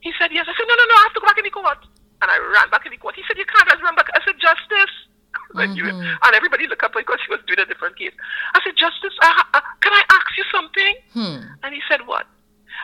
[0.00, 0.46] He said, yes.
[0.46, 1.82] I said, no, no, no, I have to go back in the court.
[2.22, 3.18] And I ran back in the court.
[3.18, 4.06] He said, you can't just run back.
[4.14, 4.94] I said, justice.
[5.54, 5.88] Mm-hmm.
[5.88, 8.12] and everybody looked up because she was doing a different case.
[8.54, 10.94] I said, Justice, uh, uh, can I ask you something?
[11.12, 11.40] Hmm.
[11.62, 12.26] And he said, What?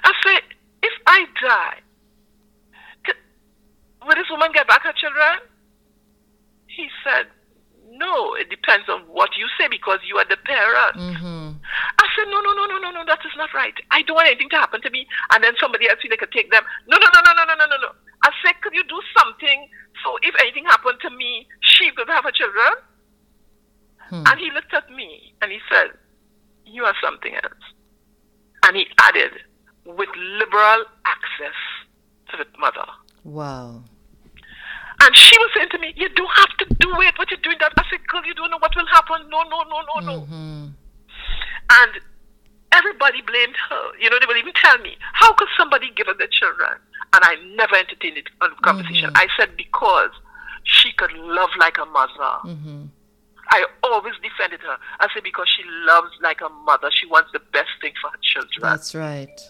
[0.02, 0.42] I said,
[0.84, 1.80] If I die,
[4.04, 5.48] will this woman get back her children?
[6.68, 7.26] He said,
[7.88, 10.96] no, it depends on what you say because you are the parent.
[10.96, 11.56] Mm-hmm.
[11.98, 13.74] I said, no, no, no, no, no, no, that is not right.
[13.90, 15.06] I don't want anything to happen to me.
[15.32, 16.64] And then somebody else they could take them.
[16.88, 17.90] No, no, no, no, no, no, no, no, no.
[18.22, 19.68] I said, could you do something
[20.04, 22.72] so if anything happened to me, she could have her children?
[24.10, 24.24] Hmm.
[24.26, 25.96] And he looked at me and he said,
[26.66, 27.64] you are something else.
[28.66, 29.32] And he added,
[29.86, 31.56] with liberal access
[32.30, 32.86] to the mother.
[33.24, 33.82] Wow.
[35.00, 37.56] And she was saying to me, You don't have to do it, but you're doing
[37.60, 37.72] that.
[37.76, 39.28] I said, Girl, you don't know what will happen.
[39.28, 40.20] No, no, no, no, no.
[40.22, 40.66] Mm-hmm.
[41.70, 41.92] And
[42.72, 43.98] everybody blamed her.
[44.00, 46.78] You know, they would even tell me, How could somebody give up their children?
[47.12, 49.10] And I never entertained it on conversation.
[49.10, 49.16] Mm-hmm.
[49.16, 50.10] I said, Because
[50.62, 52.34] she could love like a mother.
[52.44, 52.84] Mm-hmm.
[53.50, 54.76] I always defended her.
[55.00, 56.88] I said, Because she loves like a mother.
[56.92, 58.62] She wants the best thing for her children.
[58.62, 59.40] That's right.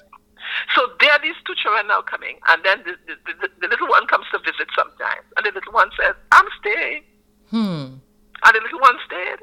[0.75, 3.89] So there are these two children now coming, and then the, the, the, the, little
[3.89, 7.03] one comes to visit sometimes, and the little one says, I'm staying.
[7.51, 7.99] Hmm.
[8.45, 9.41] And the little one stayed.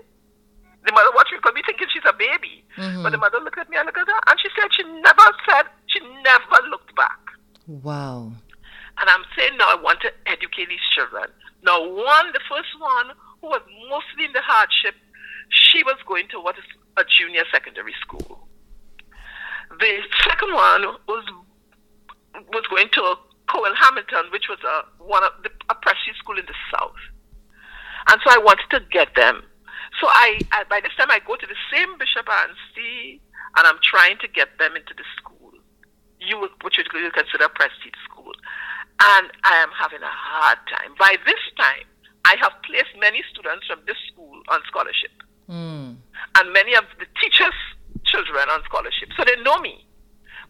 [0.86, 2.66] The mother watched me because we thinking she's a baby.
[2.78, 3.04] Mm-hmm.
[3.04, 5.28] But the mother looked at me and looked at her, and she said she never
[5.46, 7.20] said, she never looked back.
[7.68, 8.32] Wow.
[8.98, 11.30] And I'm saying now I want to educate these children.
[11.64, 14.96] Now, one, the first one, who was mostly in the hardship,
[15.50, 16.66] she was going to what is
[16.98, 18.48] a junior secondary school.
[19.82, 19.98] The
[20.30, 21.26] second one was
[22.54, 23.16] was going to
[23.50, 27.02] Cowan Hamilton, which was a one of the, a prestige school in the south,
[28.08, 29.42] and so I wanted to get them.
[30.00, 33.20] So I, I by this time I go to the same Bishop and see,
[33.58, 35.52] and I'm trying to get them into the school.
[36.22, 38.32] You would, which you would consider a prestige school,
[39.18, 40.94] and I am having a hard time.
[41.02, 41.90] By this time,
[42.24, 45.18] I have placed many students from this school on scholarship,
[45.50, 45.98] mm.
[45.98, 47.58] and many of the teachers
[48.12, 49.10] children on scholarship.
[49.18, 49.88] So they know me,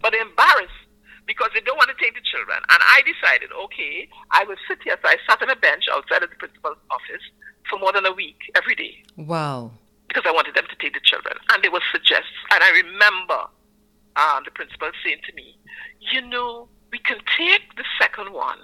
[0.01, 0.81] but they're embarrassed
[1.27, 2.57] because they don't want to take the children.
[2.57, 4.97] And I decided, okay, I will sit here.
[5.01, 7.23] So I sat on a bench outside of the principal's office
[7.69, 9.03] for more than a week every day.
[9.15, 9.71] Wow.
[10.07, 11.37] Because I wanted them to take the children.
[11.53, 13.47] And they would suggest, and I remember
[14.15, 15.55] uh, the principal saying to me,
[16.11, 18.59] you know, we can take the second one,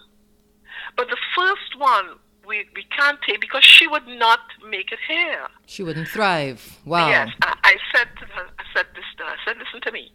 [0.97, 5.47] but the first one we, we can't take because she would not make it here.
[5.65, 6.79] She wouldn't thrive.
[6.85, 7.09] Wow.
[7.09, 7.29] Yes.
[7.41, 10.11] I, I said to her, I said this to her, I said, listen to me.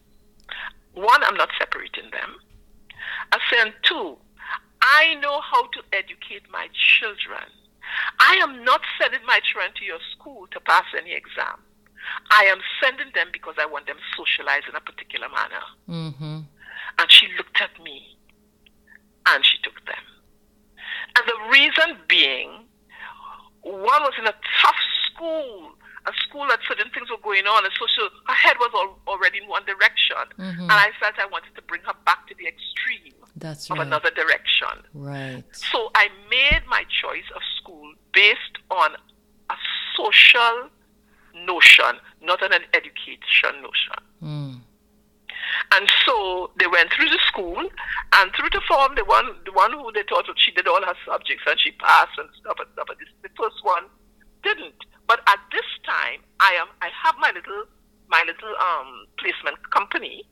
[0.95, 2.37] One, I'm not separating them.
[3.33, 4.17] I said, two,
[4.83, 7.49] I know how to educate my children.
[8.21, 11.61] I am not sending my children to your school to pass any exam.
[12.31, 15.65] I am sending them because I want them socialized in a particular manner.
[15.89, 16.39] Mm-hmm.
[16.99, 18.17] And she looked at me
[19.27, 20.12] and she took them.
[21.17, 22.51] And the reason being,
[23.63, 25.73] one was in a tough school,
[26.07, 28.99] a school that certain things were going on, and so she, her head was all,
[29.07, 30.17] already in one direction.
[30.39, 30.63] Mm-hmm.
[30.63, 33.87] And I felt I wanted to bring her back to the extreme That's of right.
[33.87, 34.83] another direction.
[34.95, 35.45] Right.
[35.53, 38.93] So I made my choice of school based on
[39.51, 39.57] a
[39.97, 40.71] social
[41.47, 43.95] notion, not on an education notion.
[44.23, 44.52] Mm.
[45.73, 49.73] And so they went through the school, and through the form, the one, the one
[49.73, 52.87] who they thought she did all her subjects and she passed and stuff and stuff.
[52.89, 53.85] But this, the first one
[54.43, 54.77] didn't.
[55.09, 57.65] But at this time, I am, I have my little,
[58.09, 60.29] my little um, placement company,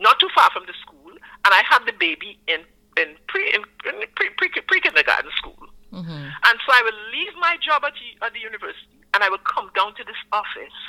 [0.00, 2.60] not too far from the school, and I have the baby in
[2.96, 3.62] in pre in,
[4.16, 5.62] pre, pre, pre kindergarten school.
[5.92, 6.10] Mm-hmm.
[6.10, 9.70] And so I will leave my job at, at the university, and I will come
[9.74, 10.80] down to this office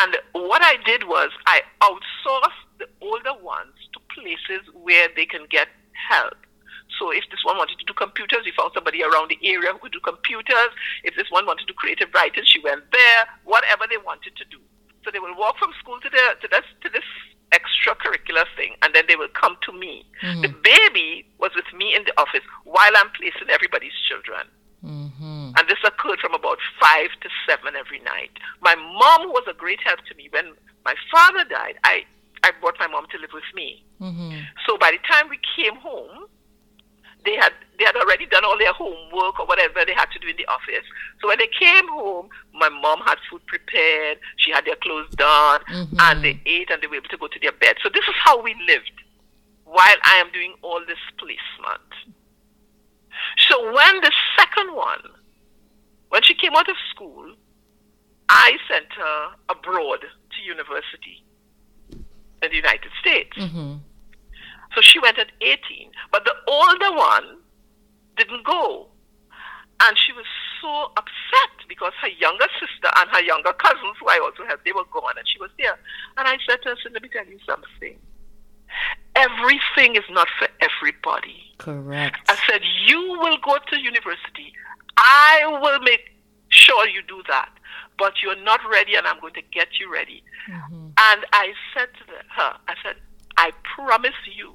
[0.00, 5.46] and what I did was I outsourced the older ones to places where they can
[5.50, 5.68] get
[6.08, 6.36] help.
[6.98, 9.78] So if this one wanted to do computers, we found somebody around the area who
[9.78, 10.70] could do computers.
[11.04, 13.20] If this one wanted to do creative writing, she went there.
[13.44, 14.58] Whatever they wanted to do.
[15.04, 17.06] So they will walk from school to the to this to this
[17.52, 20.06] extracurricular thing, and then they will come to me.
[20.22, 20.42] Mm-hmm.
[20.42, 24.46] The baby was with me in the office while I'm placing everybody's children.
[24.84, 25.52] Mm-hmm.
[25.56, 28.30] And this occurred from about five to seven every night.
[28.60, 30.28] My mom was a great help to me.
[30.30, 32.04] When my father died, I,
[32.42, 33.84] I brought my mom to live with me.
[34.00, 34.38] Mm-hmm.
[34.66, 36.26] So by the time we came home,
[37.24, 40.28] they had they had already done all their homework or whatever they had to do
[40.28, 40.84] in the office.
[41.20, 45.60] So when they came home, my mom had food prepared, she had their clothes done,
[45.70, 45.96] mm-hmm.
[46.00, 47.76] and they ate and they were able to go to their bed.
[47.82, 48.92] So this is how we lived
[49.64, 52.18] while I am doing all this placement.
[53.52, 55.04] So when the second one,
[56.08, 57.34] when she came out of school,
[58.30, 61.22] I sent her abroad to university
[61.90, 63.36] in the United States.
[63.36, 63.74] Mm-hmm.
[64.74, 65.90] So she went at 18.
[66.10, 67.40] But the older one
[68.16, 68.88] didn't go.
[69.84, 70.24] And she was
[70.62, 74.72] so upset because her younger sister and her younger cousins, who I also have, they
[74.72, 75.78] were gone and she was there.
[76.16, 77.98] And I said to her, so Let me tell you something.
[79.22, 81.36] Everything is not for everybody.
[81.58, 82.18] Correct.
[82.28, 84.52] I said, You will go to university.
[84.96, 86.10] I will make
[86.48, 87.50] sure you do that.
[87.98, 90.22] But you're not ready, and I'm going to get you ready.
[90.50, 90.74] Mm-hmm.
[90.74, 92.96] And I said to the, her, I said,
[93.36, 94.54] I promise you,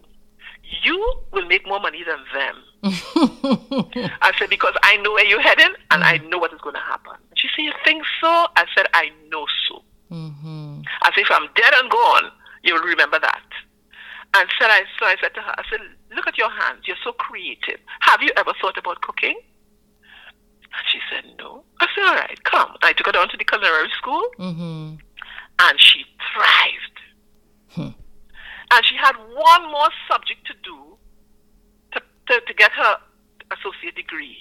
[0.84, 2.56] you will make more money than them.
[4.22, 6.26] I said, because I know where you're heading and mm-hmm.
[6.26, 7.14] I know what is going to happen.
[7.36, 8.48] She said, You think so?
[8.56, 9.84] I said, I know so.
[10.12, 10.82] Mm-hmm.
[11.04, 12.32] I said, If I'm dead and gone,
[12.64, 13.42] you'll remember that.
[14.34, 15.80] And said I, so I said to her, I said,
[16.16, 16.84] look at your hands.
[16.86, 17.80] You're so creative.
[18.02, 19.40] Have you ever thought about cooking?
[20.64, 21.64] And she said, no.
[21.80, 22.76] I said, all right, come.
[22.84, 24.96] I took her down to the culinary school, mm-hmm.
[25.60, 27.00] and she thrived.
[27.70, 28.00] Hmm.
[28.72, 30.98] And she had one more subject to do
[31.94, 32.98] to, to, to get her
[33.52, 34.38] associate degree.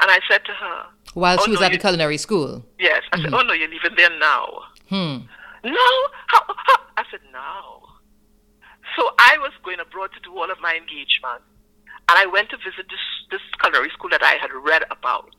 [0.00, 2.64] And I said to her, while oh, she was no, at the culinary school.
[2.78, 3.02] Yes.
[3.12, 3.26] I mm-hmm.
[3.26, 4.46] said, oh no, you're leaving there now.
[4.88, 5.18] Hmm.
[5.62, 5.90] No.
[6.26, 6.76] How, how?
[6.96, 7.89] I said, no.
[8.96, 11.42] So I was going abroad to do all of my engagement.
[12.08, 15.34] And I went to visit this, this culinary school that I had read about.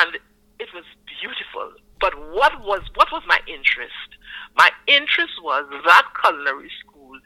[0.00, 0.16] And
[0.58, 0.84] it was
[1.20, 1.72] beautiful.
[2.00, 4.10] But what was what was my interest?
[4.56, 7.18] My interest was that culinary school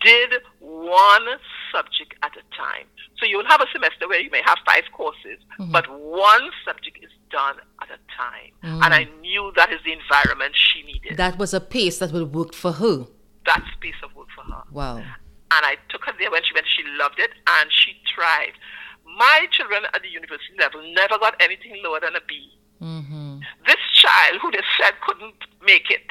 [0.00, 1.26] did one
[1.70, 2.86] subject at a time.
[3.18, 5.70] So you'll have a semester where you may have five courses, mm-hmm.
[5.70, 8.52] but one subject is done at a time.
[8.64, 8.84] Mm.
[8.84, 11.16] And I knew that is the environment she needed.
[11.18, 13.06] That was a pace that would work for her
[13.46, 14.62] that piece of work for her.
[14.70, 14.96] Wow.
[14.98, 16.66] And I took her there when she went.
[16.66, 18.58] She loved it and she thrived.
[19.04, 22.58] My children at the university level never got anything lower than a B.
[22.80, 23.40] Mm-hmm.
[23.66, 26.08] This child, who they said couldn't make it,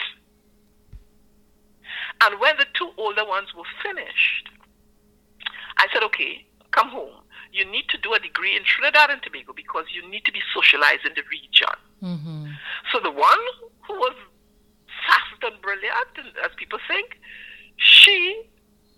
[2.23, 4.49] and when the two older ones were finished,
[5.77, 7.23] I said, okay, come home.
[7.51, 10.39] You need to do a degree in Trinidad and Tobago because you need to be
[10.53, 11.75] socialized in the region.
[12.01, 12.45] Mm-hmm.
[12.91, 13.39] So the one
[13.87, 14.15] who was
[15.07, 17.19] fast and brilliant, as people think,
[17.77, 18.43] she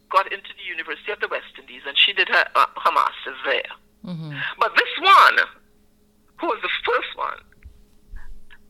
[0.09, 3.41] got into the University of the West Indies and she did her, uh, her master's
[3.45, 3.71] there.
[4.05, 4.31] Mm-hmm.
[4.59, 5.47] But this one,
[6.39, 7.39] who was the first one,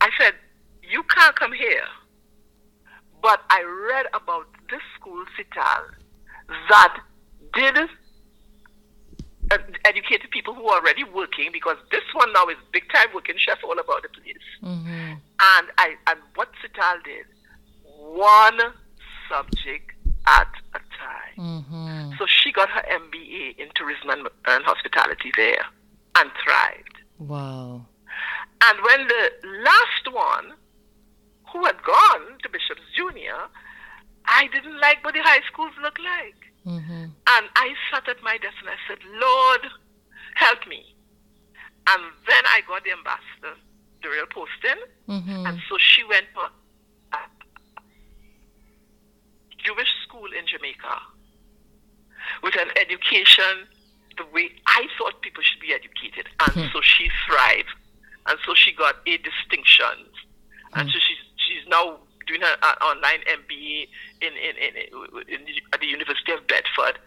[0.00, 0.34] I said,
[0.82, 1.84] You can't come here.
[3.20, 5.84] But I read about this school, Sital,
[6.68, 6.98] that
[7.54, 7.76] did
[9.50, 13.36] uh, educated people who are already working because this one now is big time working
[13.38, 14.48] chef all about the place.
[14.62, 15.14] Mm-hmm.
[15.40, 17.26] And I and what CITAL did,
[17.82, 18.60] one
[19.28, 19.92] subject
[20.26, 21.36] at a time.
[21.38, 22.12] Mm-hmm.
[22.18, 25.64] So she got her MBA in tourism and, and hospitality there
[26.16, 26.98] and thrived.
[27.18, 27.86] Wow.
[28.62, 29.30] And when the
[29.64, 30.54] last one,
[31.52, 33.36] who had gone to Bishop's Junior,
[34.26, 36.40] I didn't like what the high schools look like.
[36.66, 37.04] Mm-hmm.
[37.04, 39.60] And I sat at my desk and I said, Lord,
[40.34, 40.94] help me.
[41.88, 43.60] And then I got the ambassador,
[44.04, 44.80] the real posting.
[45.08, 45.46] Mm-hmm.
[45.46, 46.40] And so she went to
[47.16, 47.20] a
[49.64, 51.00] Jewish school in Jamaica
[52.42, 53.66] with an education
[54.16, 56.28] the way I thought people should be educated.
[56.40, 56.72] And mm-hmm.
[56.72, 57.72] so she thrived.
[58.26, 60.12] And so she got eight distinctions.
[60.74, 63.88] And so she's, she's now doing her uh, online MBA
[64.22, 64.72] in, in, in,
[65.28, 65.40] in,
[65.72, 66.98] at the University of Bedford.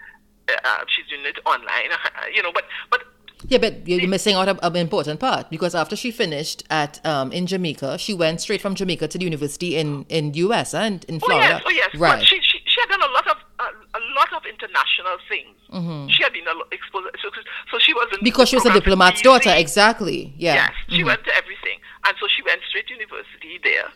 [0.48, 1.92] Uh, she's doing it online,
[2.34, 3.02] you know, but, but
[3.48, 7.46] yeah, but you're missing out an important part because after she finished at um, in
[7.46, 11.62] Jamaica, she went straight from Jamaica to the university in in US and in Florida.
[11.66, 12.02] Oh yes, oh yes.
[12.02, 12.26] Right.
[12.26, 15.56] She, she, she had done a lot of uh, a lot of international things.
[15.72, 16.08] Mm-hmm.
[16.10, 17.30] She had been exposed, so,
[17.72, 19.54] so she was because she was a diplomat's daughter.
[19.56, 20.34] Exactly.
[20.38, 20.56] Yeah.
[20.56, 21.08] Yes, she mm-hmm.
[21.08, 23.90] went to everything, and so she went straight to university there,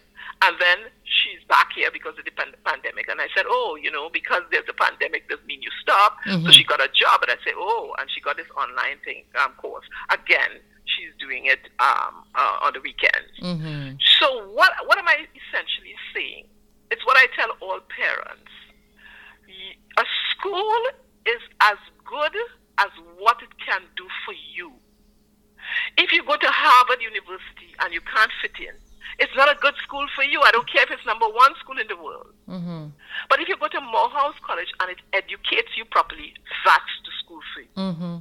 [0.44, 0.78] and then
[1.12, 3.08] she's back here because of the pan- pandemic.
[3.10, 6.18] And I said, oh, you know, because there's a pandemic doesn't mean you stop.
[6.26, 6.46] Mm-hmm.
[6.46, 9.24] So she got a job, and I said, oh, and she got this online thing
[9.44, 10.64] um, course again.
[10.86, 13.32] She's doing it um, uh, on the weekends.
[13.42, 13.96] Mm-hmm.
[14.20, 16.48] So what what am I essentially saying?
[16.90, 18.52] It's what I tell all parents
[19.98, 20.82] a school
[21.26, 22.36] is as good
[22.78, 24.72] as what it can do for you.
[25.98, 28.76] If you go to Harvard University and you can't fit in,
[29.20, 30.42] it's not a good school for you.
[30.42, 32.34] I don't care if it's number one school in the world.
[32.50, 32.94] Mm-hmm.
[33.30, 36.34] But if you go to Morehouse College and it educates you properly,
[36.66, 37.74] that's the school for you.
[37.78, 38.16] Mm-hmm.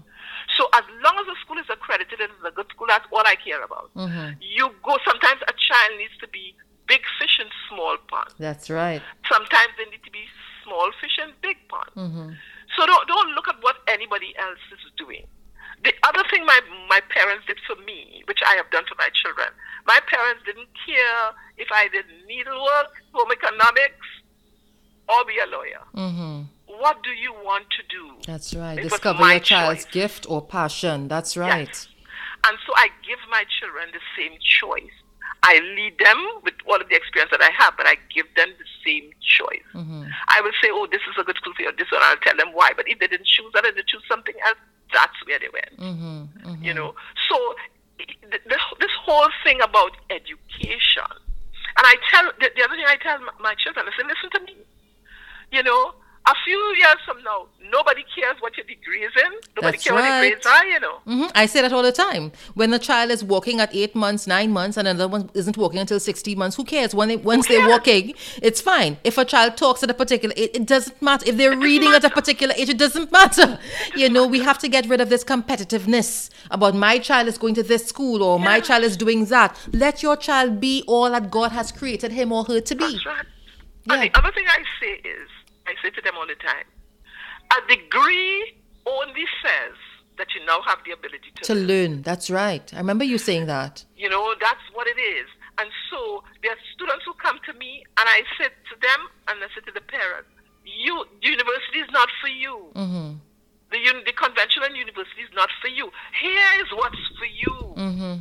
[0.56, 3.24] So as long as the school is accredited and it's a good school, that's all
[3.24, 3.90] I care about.
[3.94, 4.40] Mm-hmm.
[4.40, 4.98] You go.
[5.06, 6.54] Sometimes a child needs to be
[6.86, 8.34] big fish in small pond.
[8.38, 9.02] That's right.
[9.30, 10.26] Sometimes they need to be
[10.64, 11.90] small fish in big pond.
[11.96, 12.30] Mm-hmm.
[12.76, 15.26] So don't don't look at what anybody else is doing.
[15.82, 17.99] The other thing my my parents did for me,
[18.40, 19.48] which I have done to my children,
[19.86, 24.06] my parents didn't care if I did needlework, home economics,
[25.08, 25.80] or be a lawyer.
[25.94, 26.42] Mm-hmm.
[26.78, 28.12] What do you want to do?
[28.26, 28.78] That's right.
[28.78, 29.92] It Discover your child's choice.
[29.92, 31.08] gift or passion.
[31.08, 31.68] That's right.
[31.68, 31.88] Yes.
[32.46, 34.94] And so I give my children the same choice.
[35.42, 38.48] I lead them with all of the experience that I have, but I give them
[38.58, 39.66] the same choice.
[39.74, 40.04] Mm-hmm.
[40.28, 42.36] I will say, oh, this is a good school for you, this one, I'll tell
[42.36, 42.72] them why.
[42.76, 44.58] But if they didn't choose that and they choose something else,
[44.92, 45.80] that's where they went.
[45.80, 46.48] Mm-hmm.
[46.48, 46.64] Mm-hmm.
[46.64, 46.94] You know?
[47.28, 47.54] So
[48.22, 51.10] this, this whole thing about education,
[51.76, 54.30] and I tell, the, the other thing I tell my, my children, I say, listen
[54.34, 54.56] to me.
[55.52, 55.94] You know,
[56.30, 59.32] a few years from now, nobody cares what your degree is in.
[59.56, 60.08] Nobody That's cares right.
[60.08, 60.96] what your grades are, you know.
[61.06, 61.30] Mm-hmm.
[61.34, 62.32] I say that all the time.
[62.54, 65.80] When a child is walking at eight months, nine months, and another one isn't walking
[65.80, 66.94] until 60 months, who cares?
[66.94, 68.98] When they, once they're walking, it's fine.
[69.02, 71.24] If a child talks at a particular age, it doesn't matter.
[71.28, 73.58] If they're reading at a particular age, it doesn't matter.
[73.88, 74.32] It you know, matter.
[74.32, 77.86] we have to get rid of this competitiveness about my child is going to this
[77.86, 78.44] school or yeah.
[78.44, 79.56] my child is doing that.
[79.72, 82.84] Let your child be all that God has created him or her to be.
[82.84, 83.26] That's right.
[83.86, 83.94] Yeah.
[83.94, 85.28] And the other thing I say is,
[85.70, 86.66] I say to them all the time,
[87.56, 88.54] a degree
[88.86, 89.76] only says
[90.18, 91.66] that you now have the ability to, to learn.
[91.66, 92.02] learn.
[92.02, 92.66] That's right.
[92.74, 93.84] I remember you saying that.
[93.96, 95.26] You know, that's what it is.
[95.58, 99.38] And so there are students who come to me and I say to them and
[99.42, 100.28] I say to the parents,
[100.64, 102.72] you, the university is not for you.
[102.74, 103.16] Mm-hmm.
[103.70, 105.90] The, the conventional university is not for you.
[106.20, 107.56] Here is what's for you.
[107.76, 108.14] Mm-hmm.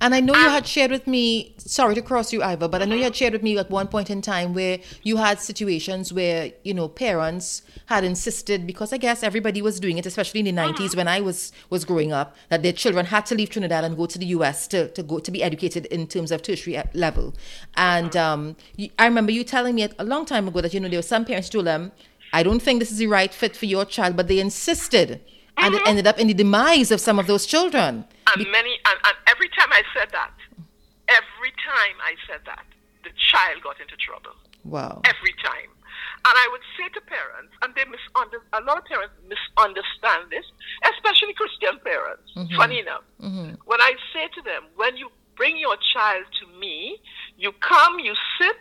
[0.00, 2.84] And I know you had shared with me, sorry to cross you, Iva, but I
[2.84, 6.12] know you had shared with me at one point in time where you had situations
[6.12, 10.46] where, you know, parents had insisted, because I guess everybody was doing it, especially in
[10.46, 10.88] the 90s uh-huh.
[10.96, 14.06] when I was, was growing up, that their children had to leave Trinidad and go
[14.06, 17.34] to the US to, to go to be educated in terms of tertiary level.
[17.76, 18.32] And uh-huh.
[18.32, 18.56] um,
[18.98, 21.24] I remember you telling me a long time ago that, you know, there were some
[21.24, 21.92] parents who told them,
[22.32, 25.20] I don't think this is the right fit for your child, but they insisted
[25.60, 25.88] and it mm-hmm.
[25.88, 28.04] ended up in the demise of some of those children.
[28.34, 30.32] And Be- many, and, and every time I said that,
[31.08, 32.64] every time I said that,
[33.04, 34.32] the child got into trouble.
[34.64, 35.00] Wow.
[35.04, 35.70] Every time.
[36.20, 40.44] And I would say to parents, and they misunderstand, a lot of parents misunderstand this,
[40.92, 42.28] especially Christian parents.
[42.36, 42.56] Mm-hmm.
[42.56, 43.56] Funny enough, mm-hmm.
[43.64, 47.00] when I say to them, when you bring your child to me,
[47.38, 48.60] you come, you sit,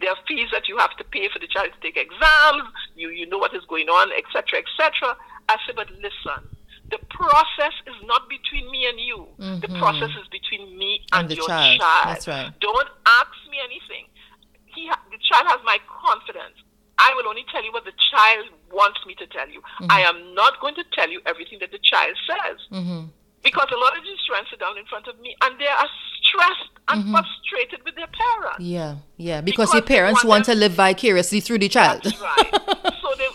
[0.00, 3.10] there are fees that you have to pay for the child to take exams, you,
[3.10, 5.14] you know what is going on, etc., etc.
[5.48, 6.44] I said, but listen,
[6.90, 9.28] the process is not between me and you.
[9.38, 9.60] Mm-hmm.
[9.60, 11.80] The process is between me and, and your child.
[11.80, 12.06] child.
[12.06, 12.52] That's right.
[12.60, 14.08] Don't ask me anything.
[14.66, 16.56] He ha- the child has my confidence.
[16.98, 19.60] I will only tell you what the child wants me to tell you.
[19.60, 19.92] Mm-hmm.
[19.92, 22.58] I am not going to tell you everything that the child says.
[22.72, 23.06] Mm-hmm.
[23.44, 25.86] Because a lot of these students sit down in front of me and they are
[26.22, 27.12] stressed and mm-hmm.
[27.12, 28.60] frustrated with their parents.
[28.60, 29.40] Yeah, yeah.
[29.40, 32.02] Because, because your parents want, want to live vicariously through the child.
[32.02, 32.50] That's right.
[33.00, 33.28] so they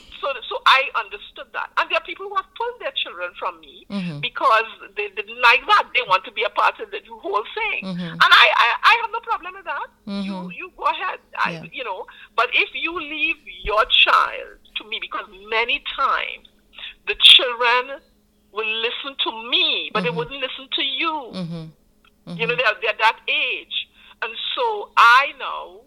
[0.65, 1.69] I understood that.
[1.78, 4.19] And there are people who have pulled their children from me mm-hmm.
[4.19, 5.89] because they didn't like that.
[5.93, 7.86] They want to be a part of the whole thing.
[7.86, 8.13] Mm-hmm.
[8.13, 9.88] And I, I, I have no problem with that.
[10.08, 10.26] Mm-hmm.
[10.26, 11.19] You you go ahead.
[11.38, 11.63] I, yeah.
[11.71, 12.06] you know.
[12.36, 16.47] But if you leave your child to me, because many times
[17.07, 17.99] the children
[18.51, 20.18] will listen to me, but they mm-hmm.
[20.18, 21.32] wouldn't listen to you.
[21.34, 22.38] Mm-hmm.
[22.38, 23.89] You know, they're, they're that age.
[24.22, 25.82] And so I know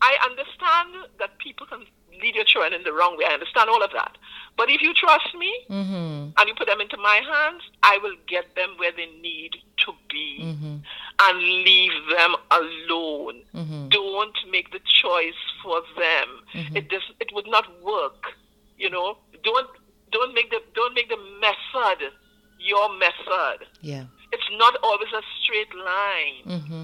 [0.00, 1.84] I understand that people can
[2.22, 3.24] lead your children in the wrong way.
[3.28, 4.16] I understand all of that.
[4.56, 6.30] But if you trust me Mm-hmm.
[6.38, 9.52] and you put them into my hands, I will get them where they need
[9.86, 10.76] to be Mm-hmm.
[11.20, 13.42] and leave them alone.
[13.54, 13.88] Mm-hmm.
[13.88, 16.28] Don't make the choice for them.
[16.54, 16.76] Mm-hmm.
[16.76, 17.02] It does.
[17.20, 18.34] It would not work.
[18.76, 19.16] You know.
[19.42, 19.68] Don't
[20.12, 22.12] don't make the don't make the method
[22.58, 23.66] your method.
[23.80, 24.04] Yeah.
[24.32, 26.60] It's not always a straight line.
[26.60, 26.82] Mm-hmm.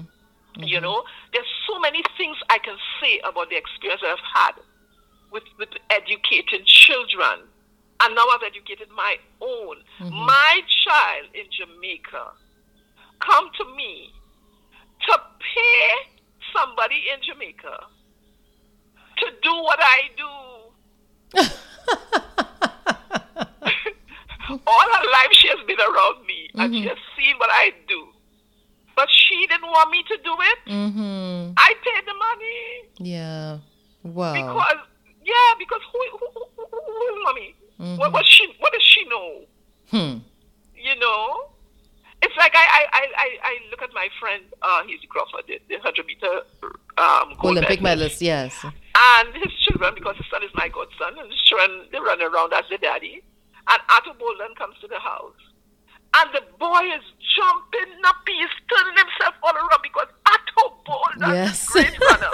[0.63, 1.03] You know,
[1.33, 4.53] there's so many things I can say about the experience I've had
[5.31, 7.47] with, with educating children.
[8.01, 9.77] And now I've educated my own.
[9.99, 12.31] My child in Jamaica
[13.19, 14.11] come to me
[15.07, 15.89] to pay
[16.55, 17.85] somebody in Jamaica
[19.17, 20.27] to do what I do.
[24.49, 28.07] All her life she has been around me and she has seen what I do.
[28.95, 30.57] But she didn't want me to do it.
[30.71, 31.53] Mm-hmm.
[31.57, 33.57] I paid the money Yeah.
[34.03, 34.33] Wow.
[34.33, 34.77] because
[35.27, 37.49] yeah, because who who, who, who, who is mommy?
[37.99, 39.29] What what she what does she know?
[39.91, 40.17] Hmm.
[40.75, 41.49] You know,
[42.23, 45.77] it's like I I, I, I, look at my friend uh Hasely Crawford, the, the
[45.83, 46.33] hundred meter
[46.97, 48.21] um gold Olympic medalist.
[48.21, 48.53] yes.
[48.63, 52.53] and his children because his son is my godson and his children they run around
[52.53, 53.21] as the daddy.
[53.69, 55.35] And Ato Boldon comes to the house.
[56.15, 57.03] And the boy is
[57.35, 61.67] jumping up, he's turning himself all around because Ato Boldon Yes.
[61.67, 62.31] is the great runner.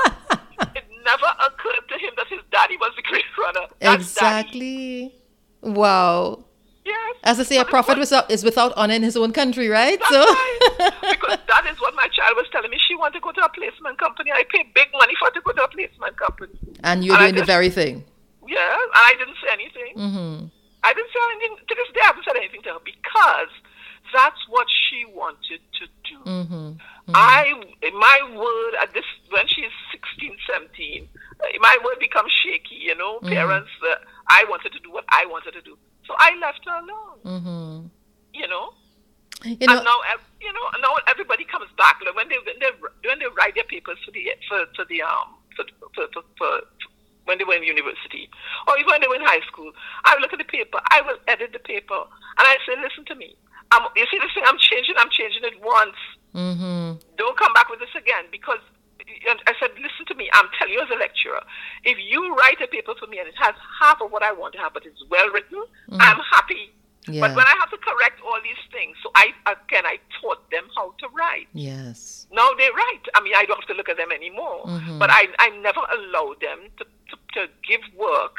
[0.78, 2.43] it never occurred to him that his
[2.74, 3.68] daddy was the great runner.
[3.80, 5.12] That's daddy.
[5.12, 5.16] exactly.
[5.62, 6.46] Wow.
[6.86, 7.16] Yes.
[7.24, 9.70] As I say, a But it prophet was- is without honor in his own country,
[9.70, 9.98] right?
[10.00, 10.60] That's so, right.
[11.12, 12.78] because that is what my child was telling me.
[12.88, 14.32] She wanted to go to a placement company.
[14.32, 16.54] I pay big money for her to go to a placement company.
[16.84, 18.04] and you're And doing the very thing.
[18.46, 19.94] Yeah, and I didn't say anything.
[19.98, 20.46] Mm-hmm.
[20.84, 22.02] I didn't say anything to this day.
[22.04, 23.48] I haven't said anything to her because
[24.14, 26.18] that's what she wanted to do.
[26.30, 26.72] Mm-hmm.
[27.16, 27.54] I,
[27.94, 31.18] my word at this when she's 16, 17, uh,
[31.60, 32.76] my word becomes shaky.
[32.76, 33.70] You know, parents.
[33.82, 33.96] Uh,
[34.28, 35.78] I wanted to do what I wanted to do,
[36.08, 37.20] so I left her alone.
[37.26, 37.88] Mm-hmm.
[38.34, 38.74] You know,
[39.44, 39.98] You know, and now
[40.40, 42.72] you know now everybody comes back Like, when they when they
[43.10, 46.52] when they write their papers for the for, for the um for, for, for, for
[47.26, 48.30] when they were in university
[48.68, 49.72] or even when they were in high school.
[50.06, 50.80] I look at the paper.
[50.92, 51.96] I will edit the paper,
[52.40, 53.36] and I say, listen to me.
[53.72, 54.96] I'm, you see this thing I'm changing.
[54.98, 56.00] I'm changing it once.
[56.36, 57.00] mm-hmm.
[57.18, 58.60] Don't come back with this again because.
[59.30, 60.30] And I said, listen to me.
[60.34, 61.42] I'm telling you as a lecturer.
[61.84, 64.54] If you write a paper for me and it has half of what I want
[64.54, 66.72] to have, but it's well written, I'm happy.
[67.08, 67.20] Yeah.
[67.22, 70.70] But when I have to correct all these things, so I again I taught them
[70.76, 71.48] how to write.
[71.52, 72.28] Yes.
[72.32, 73.04] Now they write.
[73.14, 74.64] I mean, I don't have to look at them anymore.
[74.66, 75.00] Mm-hmm.
[75.00, 78.38] But I I never allowed them to, to, to give work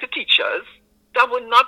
[0.00, 0.64] to teachers
[1.14, 1.64] that were not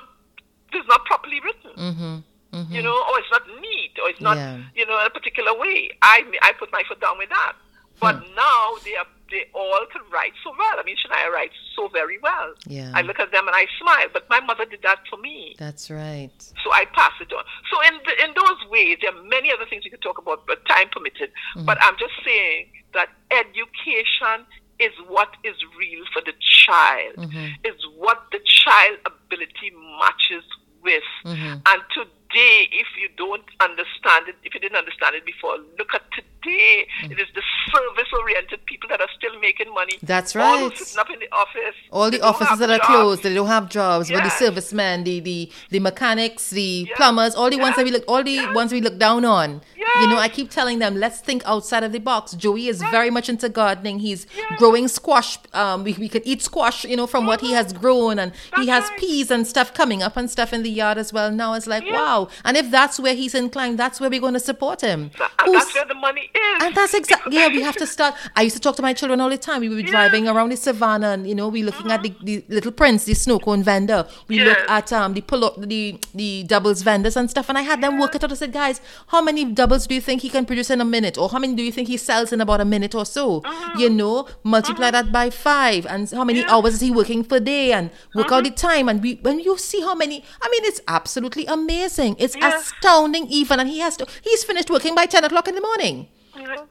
[0.75, 1.71] is not properly written.
[1.79, 2.17] Mm-hmm.
[2.57, 2.75] Mm-hmm.
[2.75, 4.61] You know, or it's not neat, or it's not Yeah.
[4.75, 5.89] you know in a particular way.
[6.03, 7.55] I I put my foot down with that.
[8.01, 8.35] But Hmm.
[8.35, 10.79] now they are they all can write so well.
[10.79, 12.55] I mean, Shania writes so very well.
[12.69, 12.93] Yeah.
[12.95, 14.07] I look at them and I smile.
[14.13, 15.57] But my mother did that for me.
[15.59, 16.31] That's right.
[16.63, 17.43] So I pass it on.
[17.73, 20.47] So in the, in those ways, there are many other things we could talk about,
[20.47, 21.33] but time permitted.
[21.55, 21.65] Hmm.
[21.65, 24.47] But I'm just saying that education
[24.79, 27.17] is what is real for the child.
[27.17, 27.47] Mm-hmm.
[27.65, 30.45] Is what the child ability matches
[30.85, 31.03] with.
[31.25, 31.67] Mm-hmm.
[31.67, 36.03] And today, if you don't understand it, if you didn't understand it before, look at
[36.13, 36.27] today.
[36.51, 37.43] It is the
[37.73, 39.95] service-oriented people that are still making money.
[40.03, 40.59] That's right.
[40.61, 41.75] who sitting up in the office.
[41.91, 42.87] All the offices that are jobs.
[42.87, 44.09] closed, they don't have jobs.
[44.11, 44.39] But the Yes.
[44.39, 46.97] servicemen, the the the mechanics, the Yeah.
[46.97, 49.61] plumbers, all the ones that we look, all the ones we look down on.
[50.01, 52.33] You know, I keep telling them, let's think outside of the box.
[52.33, 54.01] Joey is very much into gardening.
[54.01, 54.27] He's
[54.59, 55.39] growing squash.
[55.55, 58.67] Um, we, we could eat squash, you know, from what he has grown, and he
[58.67, 58.99] has right.
[58.99, 61.31] peas and stuff coming up and stuff in the yard as well.
[61.31, 62.29] Now it's like, wow.
[62.45, 65.11] And if that's where he's inclined, that's where we're going to support him.
[65.39, 66.31] And Who's- that's where the money.
[66.63, 67.49] and that's exactly yeah.
[67.49, 68.15] We have to start.
[68.35, 69.61] I used to talk to my children all the time.
[69.61, 69.99] We would be Yeah.
[69.99, 70.09] Uh-huh.
[70.09, 73.15] driving around the savannah, and you know, we looking at the, the little prince, the
[73.15, 74.07] snow cone vendor.
[74.29, 77.49] We look at um the pull up the the doubles vendors and stuff.
[77.49, 78.33] And I had them work it out.
[78.33, 81.17] I said, guys, how many doubles do you think he can produce in a minute,
[81.19, 83.39] or how many do you think he sells in about a minute or so?
[83.45, 83.79] Uh-huh.
[83.79, 87.73] You know, multiply that by five, and how many hours is he working per day,
[87.73, 88.37] and work Uh-huh.
[88.37, 88.89] out the time.
[88.89, 92.17] And we when you see how many, I mean, it's absolutely amazing.
[92.19, 93.61] It's astounding, even.
[93.61, 94.07] And he has to.
[94.23, 96.09] He's finished working by ten o'clock in the morning.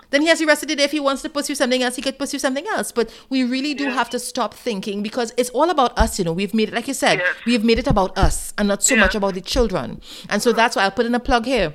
[0.10, 0.84] Then he has the rest of the day.
[0.84, 2.92] If he wants to pursue something else, he could pursue something else.
[2.92, 3.92] But we really do Yeah.
[3.92, 6.20] have to stop thinking because it's all about us.
[6.20, 7.36] You know, we've made it, like you said, Yes.
[7.46, 9.02] we've made it about us and not so Yeah.
[9.02, 10.02] much about the children.
[10.30, 10.56] And so mm.
[10.56, 11.74] that's why I'll put in a plug here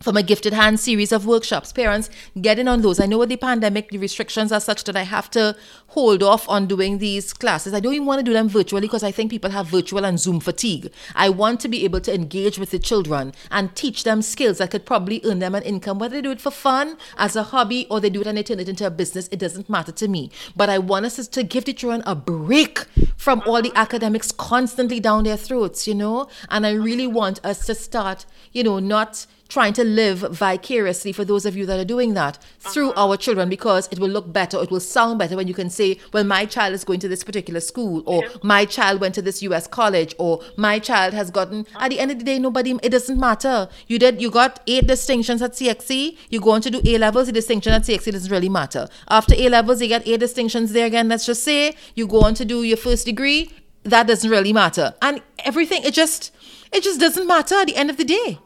[0.00, 1.72] from a gifted hand series of workshops.
[1.72, 3.00] Parents, get in on those.
[3.00, 5.56] I know with the pandemic, the restrictions are such that I have to
[5.88, 7.72] hold off on doing these classes.
[7.72, 10.18] I don't even want to do them virtually because I think people have virtual and
[10.18, 10.92] Zoom fatigue.
[11.14, 14.70] I want to be able to engage with the children and teach them skills that
[14.70, 17.86] could probably earn them an income, whether they do it for fun, as a hobby,
[17.90, 19.28] or they do it and they turn it into a business.
[19.30, 20.30] It doesn't matter to me.
[20.56, 22.80] But I want us to give the children a break
[23.16, 26.28] from all the academics constantly down their throats, you know?
[26.50, 31.24] And I really want us to start, you know, not trying to live vicariously for
[31.24, 33.08] those of you that are doing that through uh-huh.
[33.08, 35.98] our children because it will look better, it will sound better when you can say,
[36.12, 38.28] well, my child is going to this particular school, or yeah.
[38.42, 41.66] my child went to this US college, or my child has gotten.
[41.78, 43.68] At the end of the day, nobody, it doesn't matter.
[43.86, 47.26] You did, you got eight distinctions at CXC, you go on to do A levels,
[47.26, 48.88] the distinction at CXC doesn't really matter.
[49.08, 51.08] After A levels, you get eight distinctions there again.
[51.08, 53.50] Let's just say you go on to do your first degree,
[53.84, 54.94] that doesn't really matter.
[55.02, 56.34] And everything, it just,
[56.72, 58.38] it just doesn't matter at the end of the day.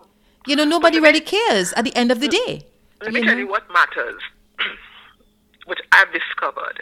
[0.48, 2.62] You know, nobody really cares at the end of the day.
[3.02, 3.26] Let me know?
[3.26, 4.18] tell you what matters,
[5.66, 6.80] which I've discovered.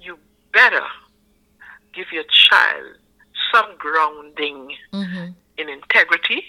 [0.00, 0.16] You
[0.52, 0.86] better
[1.92, 2.98] give your child
[3.52, 5.32] some grounding mm-hmm.
[5.58, 6.44] in integrity,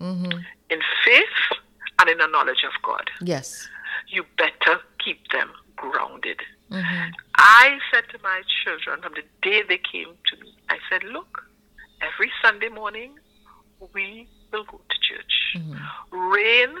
[0.00, 0.38] mm-hmm.
[0.70, 1.58] in faith,
[1.98, 3.10] and in the knowledge of God.
[3.20, 3.68] Yes.
[4.08, 6.40] You better keep them grounded.
[6.70, 7.10] Mm-hmm.
[7.34, 11.44] I said to my children from the day they came to me, I said, look,
[12.00, 13.18] every Sunday morning
[13.92, 15.56] we will go to church.
[15.56, 16.16] Mm-hmm.
[16.16, 16.76] Rain,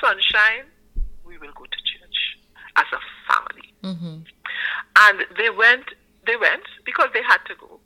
[0.00, 0.66] sunshine,
[1.24, 2.38] we will go to church
[2.76, 3.00] as a
[3.32, 3.74] family.
[3.82, 4.16] Mm-hmm.
[4.98, 5.86] And they went,
[6.26, 7.80] they went because they had to go.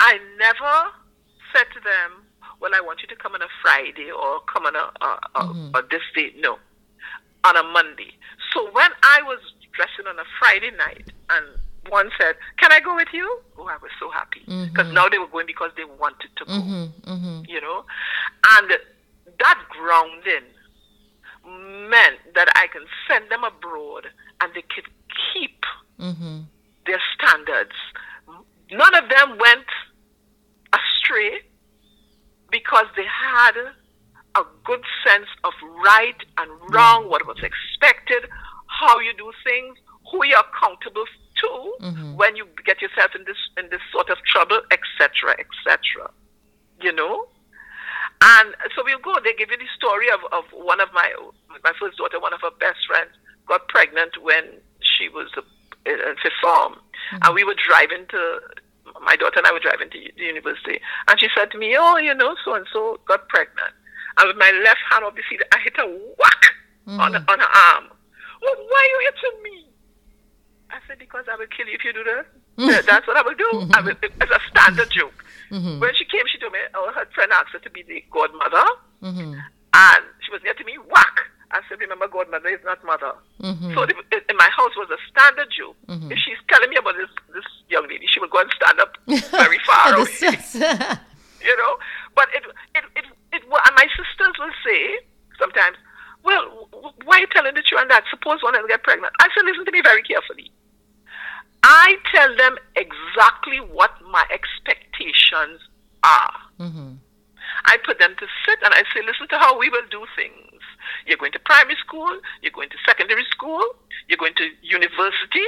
[0.00, 0.92] I never
[1.52, 2.24] said to them,
[2.60, 5.40] well, I want you to come on a Friday or come on a, a, a,
[5.44, 5.74] mm-hmm.
[5.74, 6.32] a this day.
[6.38, 6.58] No,
[7.44, 8.12] on a Monday.
[8.52, 9.38] So when I was
[9.72, 11.46] dressing on a Friday night and
[11.88, 14.94] one said, "Can I go with you?" Oh, I was so happy because mm-hmm.
[14.94, 16.52] now they were going because they wanted to go.
[16.52, 17.42] Mm-hmm, mm-hmm.
[17.48, 17.84] You know,
[18.58, 18.72] and
[19.38, 20.48] that grounding
[21.88, 24.06] meant that I can send them abroad
[24.40, 24.88] and they could
[25.32, 25.64] keep
[25.98, 26.40] mm-hmm.
[26.86, 27.74] their standards.
[28.70, 29.66] None of them went
[30.72, 31.40] astray
[32.50, 33.52] because they had
[34.34, 35.52] a good sense of
[35.84, 38.28] right and wrong, what was expected,
[38.66, 39.78] how you do things,
[40.10, 41.04] who you're accountable
[41.40, 42.16] to mm-hmm.
[42.16, 46.10] when you get yourself in this in this sort of trouble, etc., etc.
[46.80, 47.26] You know,
[48.20, 49.14] and so we'll go.
[49.22, 51.12] They give you the story of, of one of my
[51.62, 53.10] my first daughter, one of her best friends,
[53.46, 54.44] got pregnant when
[54.80, 55.30] she was
[55.86, 57.18] in fifth form, mm-hmm.
[57.22, 58.40] and we were driving to.
[59.04, 61.98] My daughter and I were driving to the university, and she said to me, "Oh,
[61.98, 63.74] you know, so and so got pregnant."
[64.16, 66.42] And with my left hand, obviously, I hit a whack
[66.88, 66.98] mm-hmm.
[66.98, 67.84] on on her arm.
[68.42, 69.67] Well, why are you hitting me?
[70.70, 72.26] I said, because I will kill you if you do that.
[72.58, 72.90] Mm-hmm.
[72.90, 73.70] That's what I will do.
[73.70, 75.14] I will, it's a standard joke.
[75.52, 75.78] Mm-hmm.
[75.78, 78.66] When she came, she told me, oh, her friend asked her to be the godmother.
[79.00, 79.38] Mm-hmm.
[79.38, 81.22] And she was near to me, whack.
[81.52, 83.14] I said, remember, godmother is not mother.
[83.38, 83.74] Mm-hmm.
[83.78, 83.94] So the,
[84.28, 85.76] in my house was a standard joke.
[85.86, 86.10] Mm-hmm.
[86.10, 88.98] If she's telling me about this, this young lady, she will go and stand up
[89.06, 90.10] very far away.
[91.46, 91.72] you know?
[92.18, 92.42] But it,
[92.74, 93.06] it, it,
[93.38, 94.98] it, and my sisters will say
[95.38, 95.78] sometimes,
[96.24, 96.68] well,
[97.06, 98.04] why are you telling the children that?
[98.10, 99.14] Suppose one of them get pregnant.
[99.20, 100.50] I said, listen to me very carefully.
[101.62, 105.60] I tell them exactly what my expectations
[106.02, 106.34] are.
[106.60, 106.94] Mm-hmm.
[107.66, 110.62] I put them to sit and I say, listen to how we will do things.
[111.06, 113.60] You're going to primary school, you're going to secondary school,
[114.08, 115.44] you're going to university,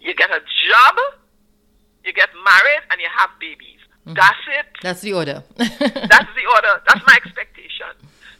[0.00, 0.94] you get a job,
[2.04, 3.80] you get married, and you have babies.
[4.06, 4.14] Mm-hmm.
[4.86, 5.42] That's the order.
[5.56, 6.74] That's the order.
[6.86, 7.90] That's my expectation.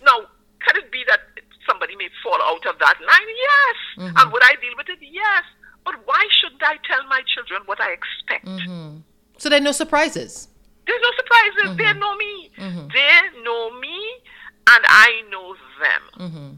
[0.05, 0.31] Now,
[0.63, 1.21] could it be that
[1.67, 3.31] somebody may fall out of that line?
[3.49, 3.79] Yes.
[3.99, 4.17] Mm-hmm.
[4.19, 4.99] And would I deal with it?
[5.03, 5.43] Yes.
[5.87, 8.45] But why shouldn't I tell my children what I expect?
[8.45, 8.99] Mm-hmm.
[9.39, 10.49] So there are no surprises.
[10.87, 11.67] There's no surprises.
[11.71, 11.79] Mm-hmm.
[11.79, 12.51] They know me.
[12.59, 12.87] Mm-hmm.
[12.95, 13.99] They know me,
[14.67, 16.03] and I know them.
[16.19, 16.51] Mm-hmm.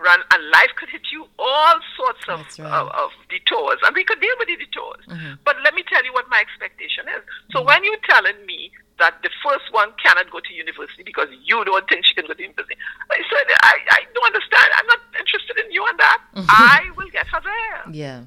[0.00, 2.72] Run and life could hit you all sorts of, right.
[2.72, 5.04] of, of, detours, and we could deal with the detours.
[5.04, 5.44] Mm-hmm.
[5.44, 7.20] But let me tell you what my expectation is.
[7.52, 7.68] So mm-hmm.
[7.68, 11.86] when you're telling me that the first one cannot go to university because you don't
[11.86, 12.80] think she can go to university,
[13.12, 14.68] I said I, I don't understand.
[14.72, 16.20] I'm not interested in you and that.
[16.48, 17.92] I will get her there.
[17.92, 18.24] Yeah.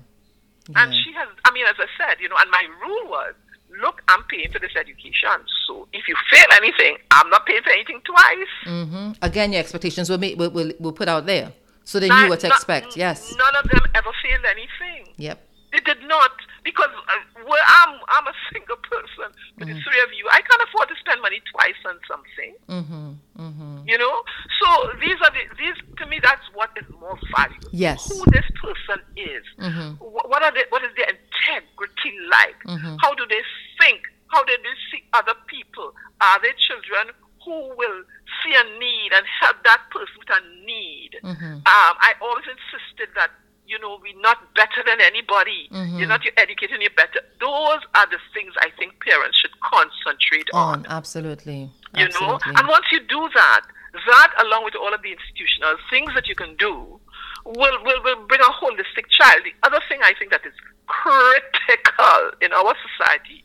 [0.69, 0.83] Yeah.
[0.83, 3.33] And she has, I mean, as I said, you know, and my rule was,
[3.81, 5.43] look, I'm paying for this education.
[5.67, 8.53] So if you fail anything, I'm not paying for anything twice.
[8.65, 9.11] Mm-hmm.
[9.33, 11.53] Again, your expectations were, made, will will will put out there.
[11.85, 13.33] So they knew what to not, expect, yes.
[13.35, 15.11] None of them ever failed anything.
[15.17, 15.41] Yep.
[15.73, 16.31] They did not,
[16.63, 19.73] because uh, well, I'm, I'm a single person with mm-hmm.
[19.73, 20.29] the three of you.
[20.29, 22.53] I can't afford to spend money twice on something.
[22.69, 23.41] Mm-hmm.
[23.41, 23.89] Mm-hmm.
[23.89, 24.15] You know?
[24.61, 24.67] So
[25.01, 27.69] these are the, these, to me, that's what is more valuable.
[27.71, 28.05] Yes.
[28.05, 29.43] Who this person is.
[29.57, 29.97] Mm-hmm.
[29.97, 32.59] What, are they, what is their integrity like?
[32.69, 32.95] Mm-hmm.
[33.01, 33.41] How do they
[33.81, 34.05] think?
[34.27, 35.91] How do they see other people?
[36.21, 38.02] Are they children who will
[38.43, 41.11] see a need and help that person with a need.
[41.23, 41.63] Mm-hmm.
[41.65, 43.31] Um, I always insisted that
[43.65, 45.69] you know we're not better than anybody.
[45.71, 45.97] Mm-hmm.
[45.97, 47.21] You're not you're educated, you're better.
[47.39, 50.85] Those are the things I think parents should concentrate on.
[50.85, 50.85] on.
[50.87, 51.71] Absolutely.
[51.95, 52.51] You Absolutely.
[52.51, 53.61] know, and once you do that,
[53.93, 56.99] that along with all of the institutional things that you can do
[57.45, 59.41] will, will, will bring a holistic child.
[59.43, 60.53] The other thing I think that is
[60.87, 63.43] critical in our society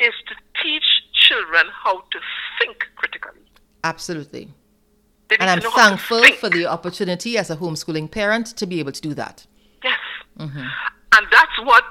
[0.00, 2.18] is to teach children how to
[2.58, 3.43] think critically.
[3.84, 4.48] Absolutely.
[5.38, 9.14] And I'm thankful for the opportunity as a homeschooling parent to be able to do
[9.14, 9.46] that.
[9.82, 9.98] Yes.
[10.38, 10.58] Mm-hmm.
[11.16, 11.84] And that's what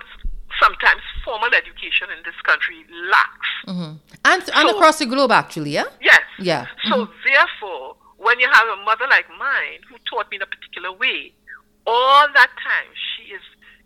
[0.62, 3.52] sometimes formal education in this country lacks.
[3.68, 3.96] Mm-hmm.
[4.26, 5.86] And, and so, across the globe, actually, yeah?
[6.02, 6.22] Yes.
[6.40, 6.66] Yeah.
[6.90, 7.14] So, mm-hmm.
[7.26, 11.34] therefore, when you have a mother like mine who taught me in a particular way,
[11.86, 13.42] all that time she is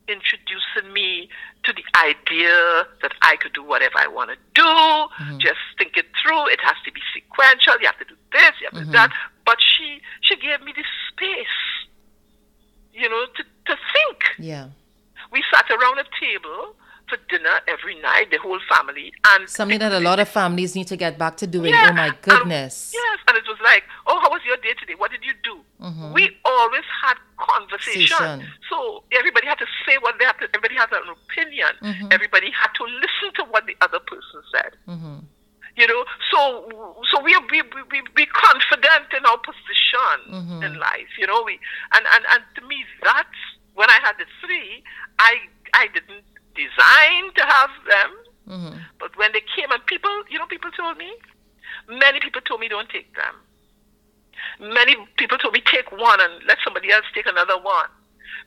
[0.08, 1.30] introducing me
[1.68, 4.64] to the idea that I could do whatever I want to do.
[4.64, 5.38] Mm-hmm.
[5.40, 6.48] Just think it through.
[6.48, 7.76] It has to be sequential.
[7.80, 8.52] You have to do this.
[8.60, 8.92] You have to mm-hmm.
[8.92, 9.12] do that.
[9.46, 11.60] But she she gave me the space,
[12.94, 14.20] you know, to to think.
[14.40, 14.70] Yeah.
[15.32, 16.76] We sat around a table
[17.10, 19.14] for dinner every night, the whole family.
[19.30, 21.72] And something that a lot of families need to get back to doing.
[21.74, 22.94] Yeah, oh my goodness.
[22.94, 24.96] And, yes, and it was like, oh, how was your day today?
[24.98, 25.60] What did you do?
[25.82, 26.14] Mm-hmm.
[26.14, 28.44] We always had conversation.
[28.70, 30.50] So everybody had to say what they had to.
[30.54, 31.70] Everybody had an opinion.
[31.82, 32.08] Mm-hmm.
[32.12, 34.72] Everybody had to listen to what the other person said.
[34.88, 35.20] Mm-hmm.
[35.78, 40.64] You know, so so we we we we confident in our position mm-hmm.
[40.64, 41.14] in life.
[41.20, 41.60] You know, we
[41.94, 43.30] and and and to me that's
[43.76, 44.84] when I had the three,
[45.20, 45.38] I
[45.76, 46.26] I didn't
[46.58, 48.12] designed to have them.
[48.50, 48.78] Mm-hmm.
[49.00, 51.12] But when they came and people, you know, people told me,
[51.88, 53.36] many people told me don't take them.
[54.60, 57.90] Many people told me take one and let somebody else take another one.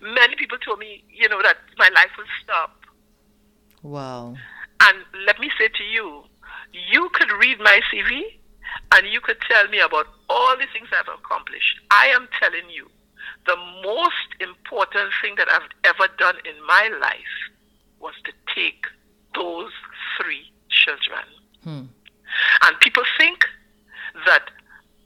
[0.00, 2.80] Many people told me, you know, that my life will stop.
[3.82, 4.34] Wow.
[4.80, 6.24] And let me say to you,
[6.72, 8.22] you could read my CV
[8.94, 11.80] and you could tell me about all the things I've accomplished.
[11.90, 12.88] I am telling you,
[13.46, 17.34] the most important thing that I've ever done in my life
[18.00, 18.86] was to take
[19.34, 19.72] those
[20.16, 21.24] three children.
[21.62, 21.84] Hmm.
[22.62, 23.44] And people think
[24.26, 24.50] that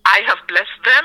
[0.04, 1.04] I have blessed them.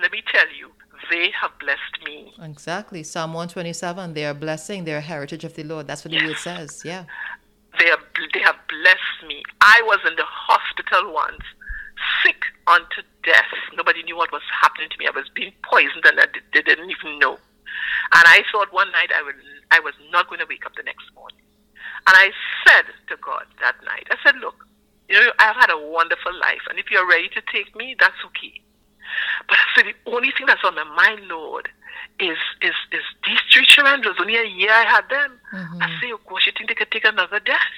[0.00, 0.70] Let me tell you,
[1.10, 2.32] they have blessed me.
[2.42, 3.02] Exactly.
[3.02, 5.86] Psalm 127, they are blessing, they are heritage of the Lord.
[5.86, 6.22] That's what yes.
[6.22, 6.82] the word says.
[6.84, 7.04] Yeah.
[7.78, 7.98] They, are,
[8.34, 9.42] they have blessed me.
[9.60, 11.42] I was in the hospital once,
[12.24, 13.50] sick unto death.
[13.76, 15.06] Nobody knew what was happening to me.
[15.06, 17.38] I was being poisoned and I they didn't even know.
[18.14, 19.36] And I thought one night I would
[19.70, 21.44] I was not going to wake up the next morning.
[22.06, 22.30] And I
[22.66, 24.66] said to God that night, I said, look,
[25.08, 28.16] you know, I've had a wonderful life, and if you're ready to take me, that's
[28.26, 28.60] okay.
[29.48, 31.68] But I said, the only thing that's on my mind, Lord,
[32.20, 34.00] is is is these three children.
[34.00, 35.40] It was only a year I had them.
[35.52, 35.82] Mm-hmm.
[35.82, 37.76] I say, oh gosh, you think they could take another death?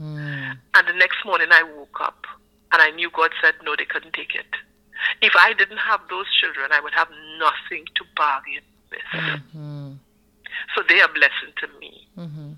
[0.00, 0.56] Mm.
[0.74, 2.26] And the next morning I woke up,
[2.72, 4.46] and I knew God said, no, they couldn't take it.
[5.20, 8.62] If I didn't have those children, I would have nothing to bargain
[8.92, 9.92] Mm-hmm.
[10.74, 12.08] So they are blessing to me.
[12.18, 12.52] Mm-hmm.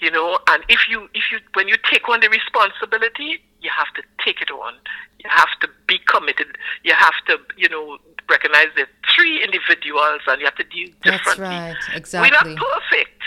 [0.00, 3.92] You know, and if you if you when you take on the responsibility, you have
[3.94, 4.74] to take it on.
[5.18, 6.56] You have to be committed.
[6.84, 7.98] You have to, you know,
[8.28, 11.44] recognize that three individuals and you have to deal differently.
[11.44, 11.96] That's right.
[11.96, 12.30] Exactly.
[12.30, 13.22] We're not perfect.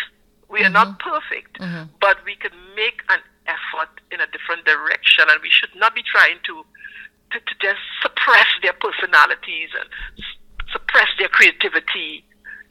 [0.50, 0.74] We are mm-hmm.
[0.74, 1.60] not perfect.
[1.60, 1.94] Mm-hmm.
[2.02, 6.02] But we can make an effort in a different direction and we should not be
[6.02, 6.66] trying to
[7.32, 9.89] to, to just suppress their personalities and
[10.72, 12.24] suppress their creativity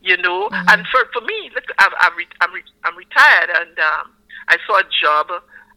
[0.03, 0.49] you know.
[0.49, 0.69] Mm-hmm.
[0.69, 4.13] And for for me, look, I've, I've re- I'm re- I'm retired, and um,
[4.49, 5.31] I saw a job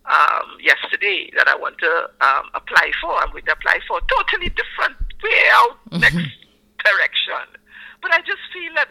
[0.06, 3.14] um, yesterday that I want to um, apply for.
[3.22, 6.02] I'm going to apply for totally different way out mm-hmm.
[6.02, 6.30] next
[6.84, 7.46] direction.
[8.02, 8.90] But I just feel that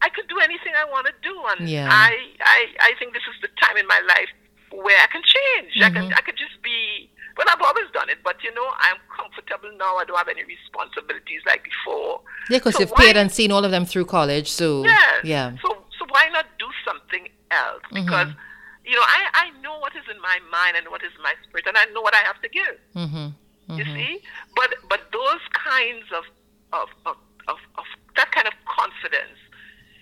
[0.00, 1.88] I could do anything I want to do, and yeah.
[1.90, 4.30] I, I I think this is the time in my life
[4.70, 5.74] where I can change.
[5.74, 5.84] Mm-hmm.
[5.84, 8.96] I can I can just be well, I've always done it, but you know, I'm
[9.14, 9.96] comfortable now.
[9.96, 12.20] I don't have any responsibilities like before.
[12.50, 15.24] Yeah, because so you've paid and seen all of them through college, so yes.
[15.24, 15.52] yeah.
[15.62, 17.82] So, so why not do something else?
[17.86, 18.04] Mm-hmm.
[18.04, 18.90] Because mm-hmm.
[18.90, 21.34] you know, I I know what is in my mind and what is in my
[21.46, 22.76] spirit, and I know what I have to give.
[22.96, 23.76] Mm-hmm.
[23.76, 23.94] You mm-hmm.
[23.94, 24.20] see,
[24.56, 26.24] but but those kinds of
[26.72, 27.16] of, of
[27.46, 27.84] of of
[28.16, 29.38] that kind of confidence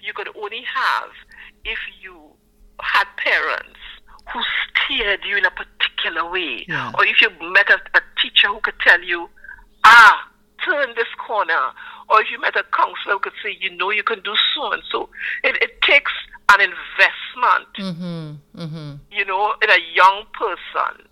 [0.03, 1.11] you could only have
[1.65, 2.17] if you
[2.81, 3.81] had parents
[4.33, 6.65] who steered you in a particular way.
[6.69, 6.93] Yeah.
[6.97, 9.29] Or if you met a, a teacher who could tell you,
[9.85, 10.29] ah,
[10.65, 11.73] turn this corner.
[12.09, 14.73] Or if you met a counselor who could say, you know, you can do so
[14.73, 15.09] and so.
[15.43, 16.13] It, it takes
[16.53, 18.93] an investment, mm-hmm, mm-hmm.
[19.11, 21.07] you know, in a young person.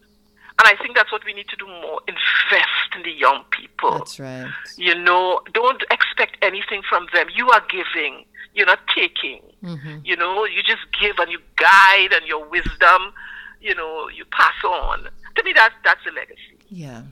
[0.58, 3.98] And I think that's what we need to do more invest the young people.
[3.98, 4.50] That's right.
[4.76, 7.26] You know, don't expect anything from them.
[7.34, 8.24] You are giving,
[8.54, 9.42] you're not taking.
[9.62, 9.98] Mm-hmm.
[10.04, 13.12] You know, you just give and you guide and your wisdom,
[13.60, 15.08] you know, you pass on.
[15.36, 16.58] To me, that's, that's a legacy.
[16.68, 17.02] Yeah.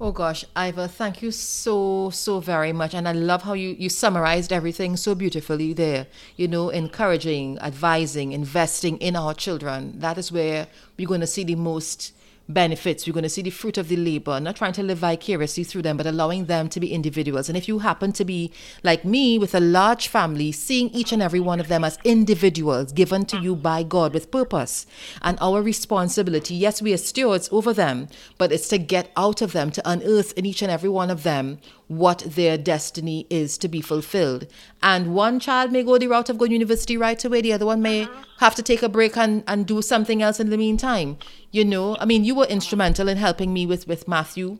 [0.00, 2.94] Oh gosh, Iva, thank you so, so very much.
[2.94, 6.08] And I love how you, you summarized everything so beautifully there.
[6.36, 10.00] You know, encouraging, advising, investing in our children.
[10.00, 10.66] That is where
[10.98, 12.12] we're going to see the most
[12.48, 13.06] benefits.
[13.06, 15.82] We're going to see the fruit of the labor, not trying to live vicariously through
[15.82, 17.48] them, but allowing them to be individuals.
[17.48, 21.22] And if you happen to be like me with a large family, seeing each and
[21.22, 24.86] every one of them as individuals given to you by God with purpose
[25.22, 29.52] and our responsibility, yes, we are stewards over them, but it's to get out of
[29.52, 33.68] them, to unearth in each and every one of them what their destiny is to
[33.68, 34.46] be fulfilled.
[34.82, 37.66] And one child may go the route of going to university right away, the other
[37.66, 38.08] one may
[38.38, 41.18] have to take a break and, and do something else in the meantime.
[41.50, 44.58] You know, I mean, you were instrumental in helping me with, with Matthew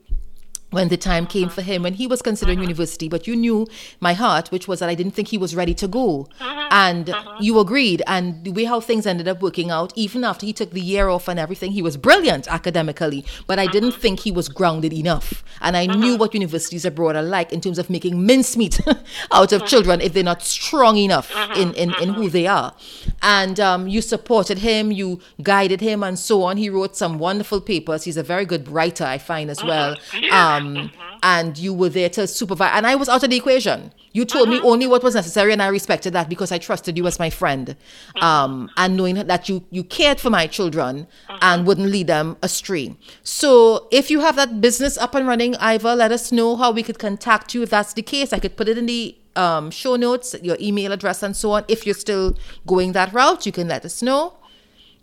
[0.74, 2.68] when the time came for him when he was considering uh-huh.
[2.68, 3.66] university but you knew
[4.00, 6.28] my heart which was that i didn't think he was ready to go.
[6.40, 6.68] Uh-huh.
[6.70, 7.36] and uh-huh.
[7.40, 8.02] you agreed.
[8.06, 11.08] And the way how things ended up working out even after he took the year
[11.08, 15.44] off and everything he was brilliant academically but i didn't think he was grounded enough.
[15.60, 18.80] And i knew what universities abroad are like in terms of making mincemeat
[19.32, 22.74] out of children if they're not strong enough in, in, in who they are.
[23.22, 26.56] And um, you supported him you guided him and so on.
[26.56, 28.04] He wrote some wonderful papers.
[28.04, 29.96] He's a very good writer i find as well.
[30.30, 31.18] Um, um, mm-hmm.
[31.22, 32.70] and you were there to supervise.
[32.74, 33.92] And I was out of the equation.
[34.12, 34.66] You told me mm-hmm.
[34.66, 37.68] only what was necessary, and I respected that because I trusted you as my friend,
[37.68, 38.24] mm-hmm.
[38.24, 41.06] um, and knowing that you you cared for my children
[41.42, 42.96] and wouldn't lead them astray.
[43.22, 46.82] So, if you have that business up and running, Iva, let us know how we
[46.82, 48.32] could contact you if that's the case.
[48.32, 51.64] I could put it in the um, show notes, your email address, and so on.
[51.68, 52.36] If you're still
[52.66, 54.34] going that route, you can let us know.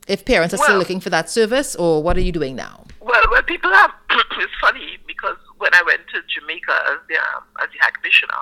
[0.08, 2.86] If parents are well, still looking for that service, or what are you doing now?
[3.00, 3.92] Well, well, people have.
[4.10, 8.42] it's funny because when I went to Jamaica as the um, as the High Commissioner,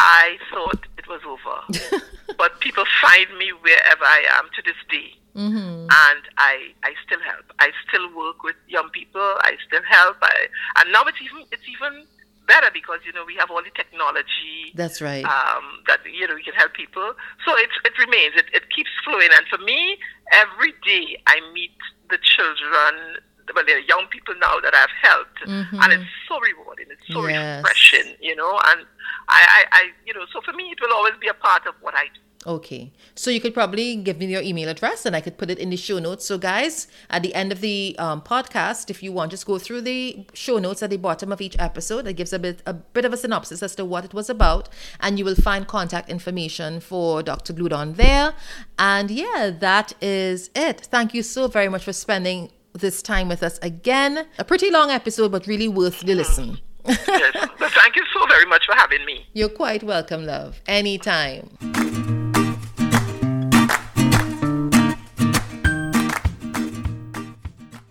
[0.00, 2.02] I thought it was over.
[2.38, 5.84] but people find me wherever I am to this day, mm-hmm.
[5.84, 7.44] and I I still help.
[7.60, 9.20] I still work with young people.
[9.20, 10.16] I still help.
[10.22, 10.48] I,
[10.80, 12.08] and now it's even it's even
[12.48, 14.72] better because you know we have all the technology.
[14.74, 15.24] That's right.
[15.24, 17.12] Um, that you know we can help people.
[17.44, 18.34] So it it remains.
[18.36, 19.28] It it keeps flowing.
[19.36, 19.98] And for me,
[20.32, 21.76] every day I meet
[22.08, 23.20] the children
[23.54, 25.82] well, there are young people now that I've helped, mm-hmm.
[25.82, 26.86] and it's so rewarding.
[26.90, 27.58] It's so yes.
[27.58, 28.50] refreshing, you know.
[28.50, 28.86] And
[29.28, 31.74] I, I, I, you know, so for me, it will always be a part of
[31.80, 32.20] what I do.
[32.46, 32.92] Okay.
[33.14, 35.70] So you could probably give me your email address and I could put it in
[35.70, 36.24] the show notes.
[36.24, 39.82] So, guys, at the end of the um, podcast, if you want, just go through
[39.82, 42.06] the show notes at the bottom of each episode.
[42.06, 44.68] It gives a bit, a bit of a synopsis as to what it was about.
[45.00, 47.52] And you will find contact information for Dr.
[47.52, 48.34] Gloudon there.
[48.78, 50.82] And yeah, that is it.
[50.82, 52.50] Thank you so very much for spending
[52.80, 54.26] this time with us again.
[54.38, 56.58] A pretty long episode, but really worth the listen.
[56.86, 57.48] yes.
[57.58, 59.26] But thank you so very much for having me.
[59.32, 60.60] You're quite welcome, love.
[60.66, 62.17] Anytime.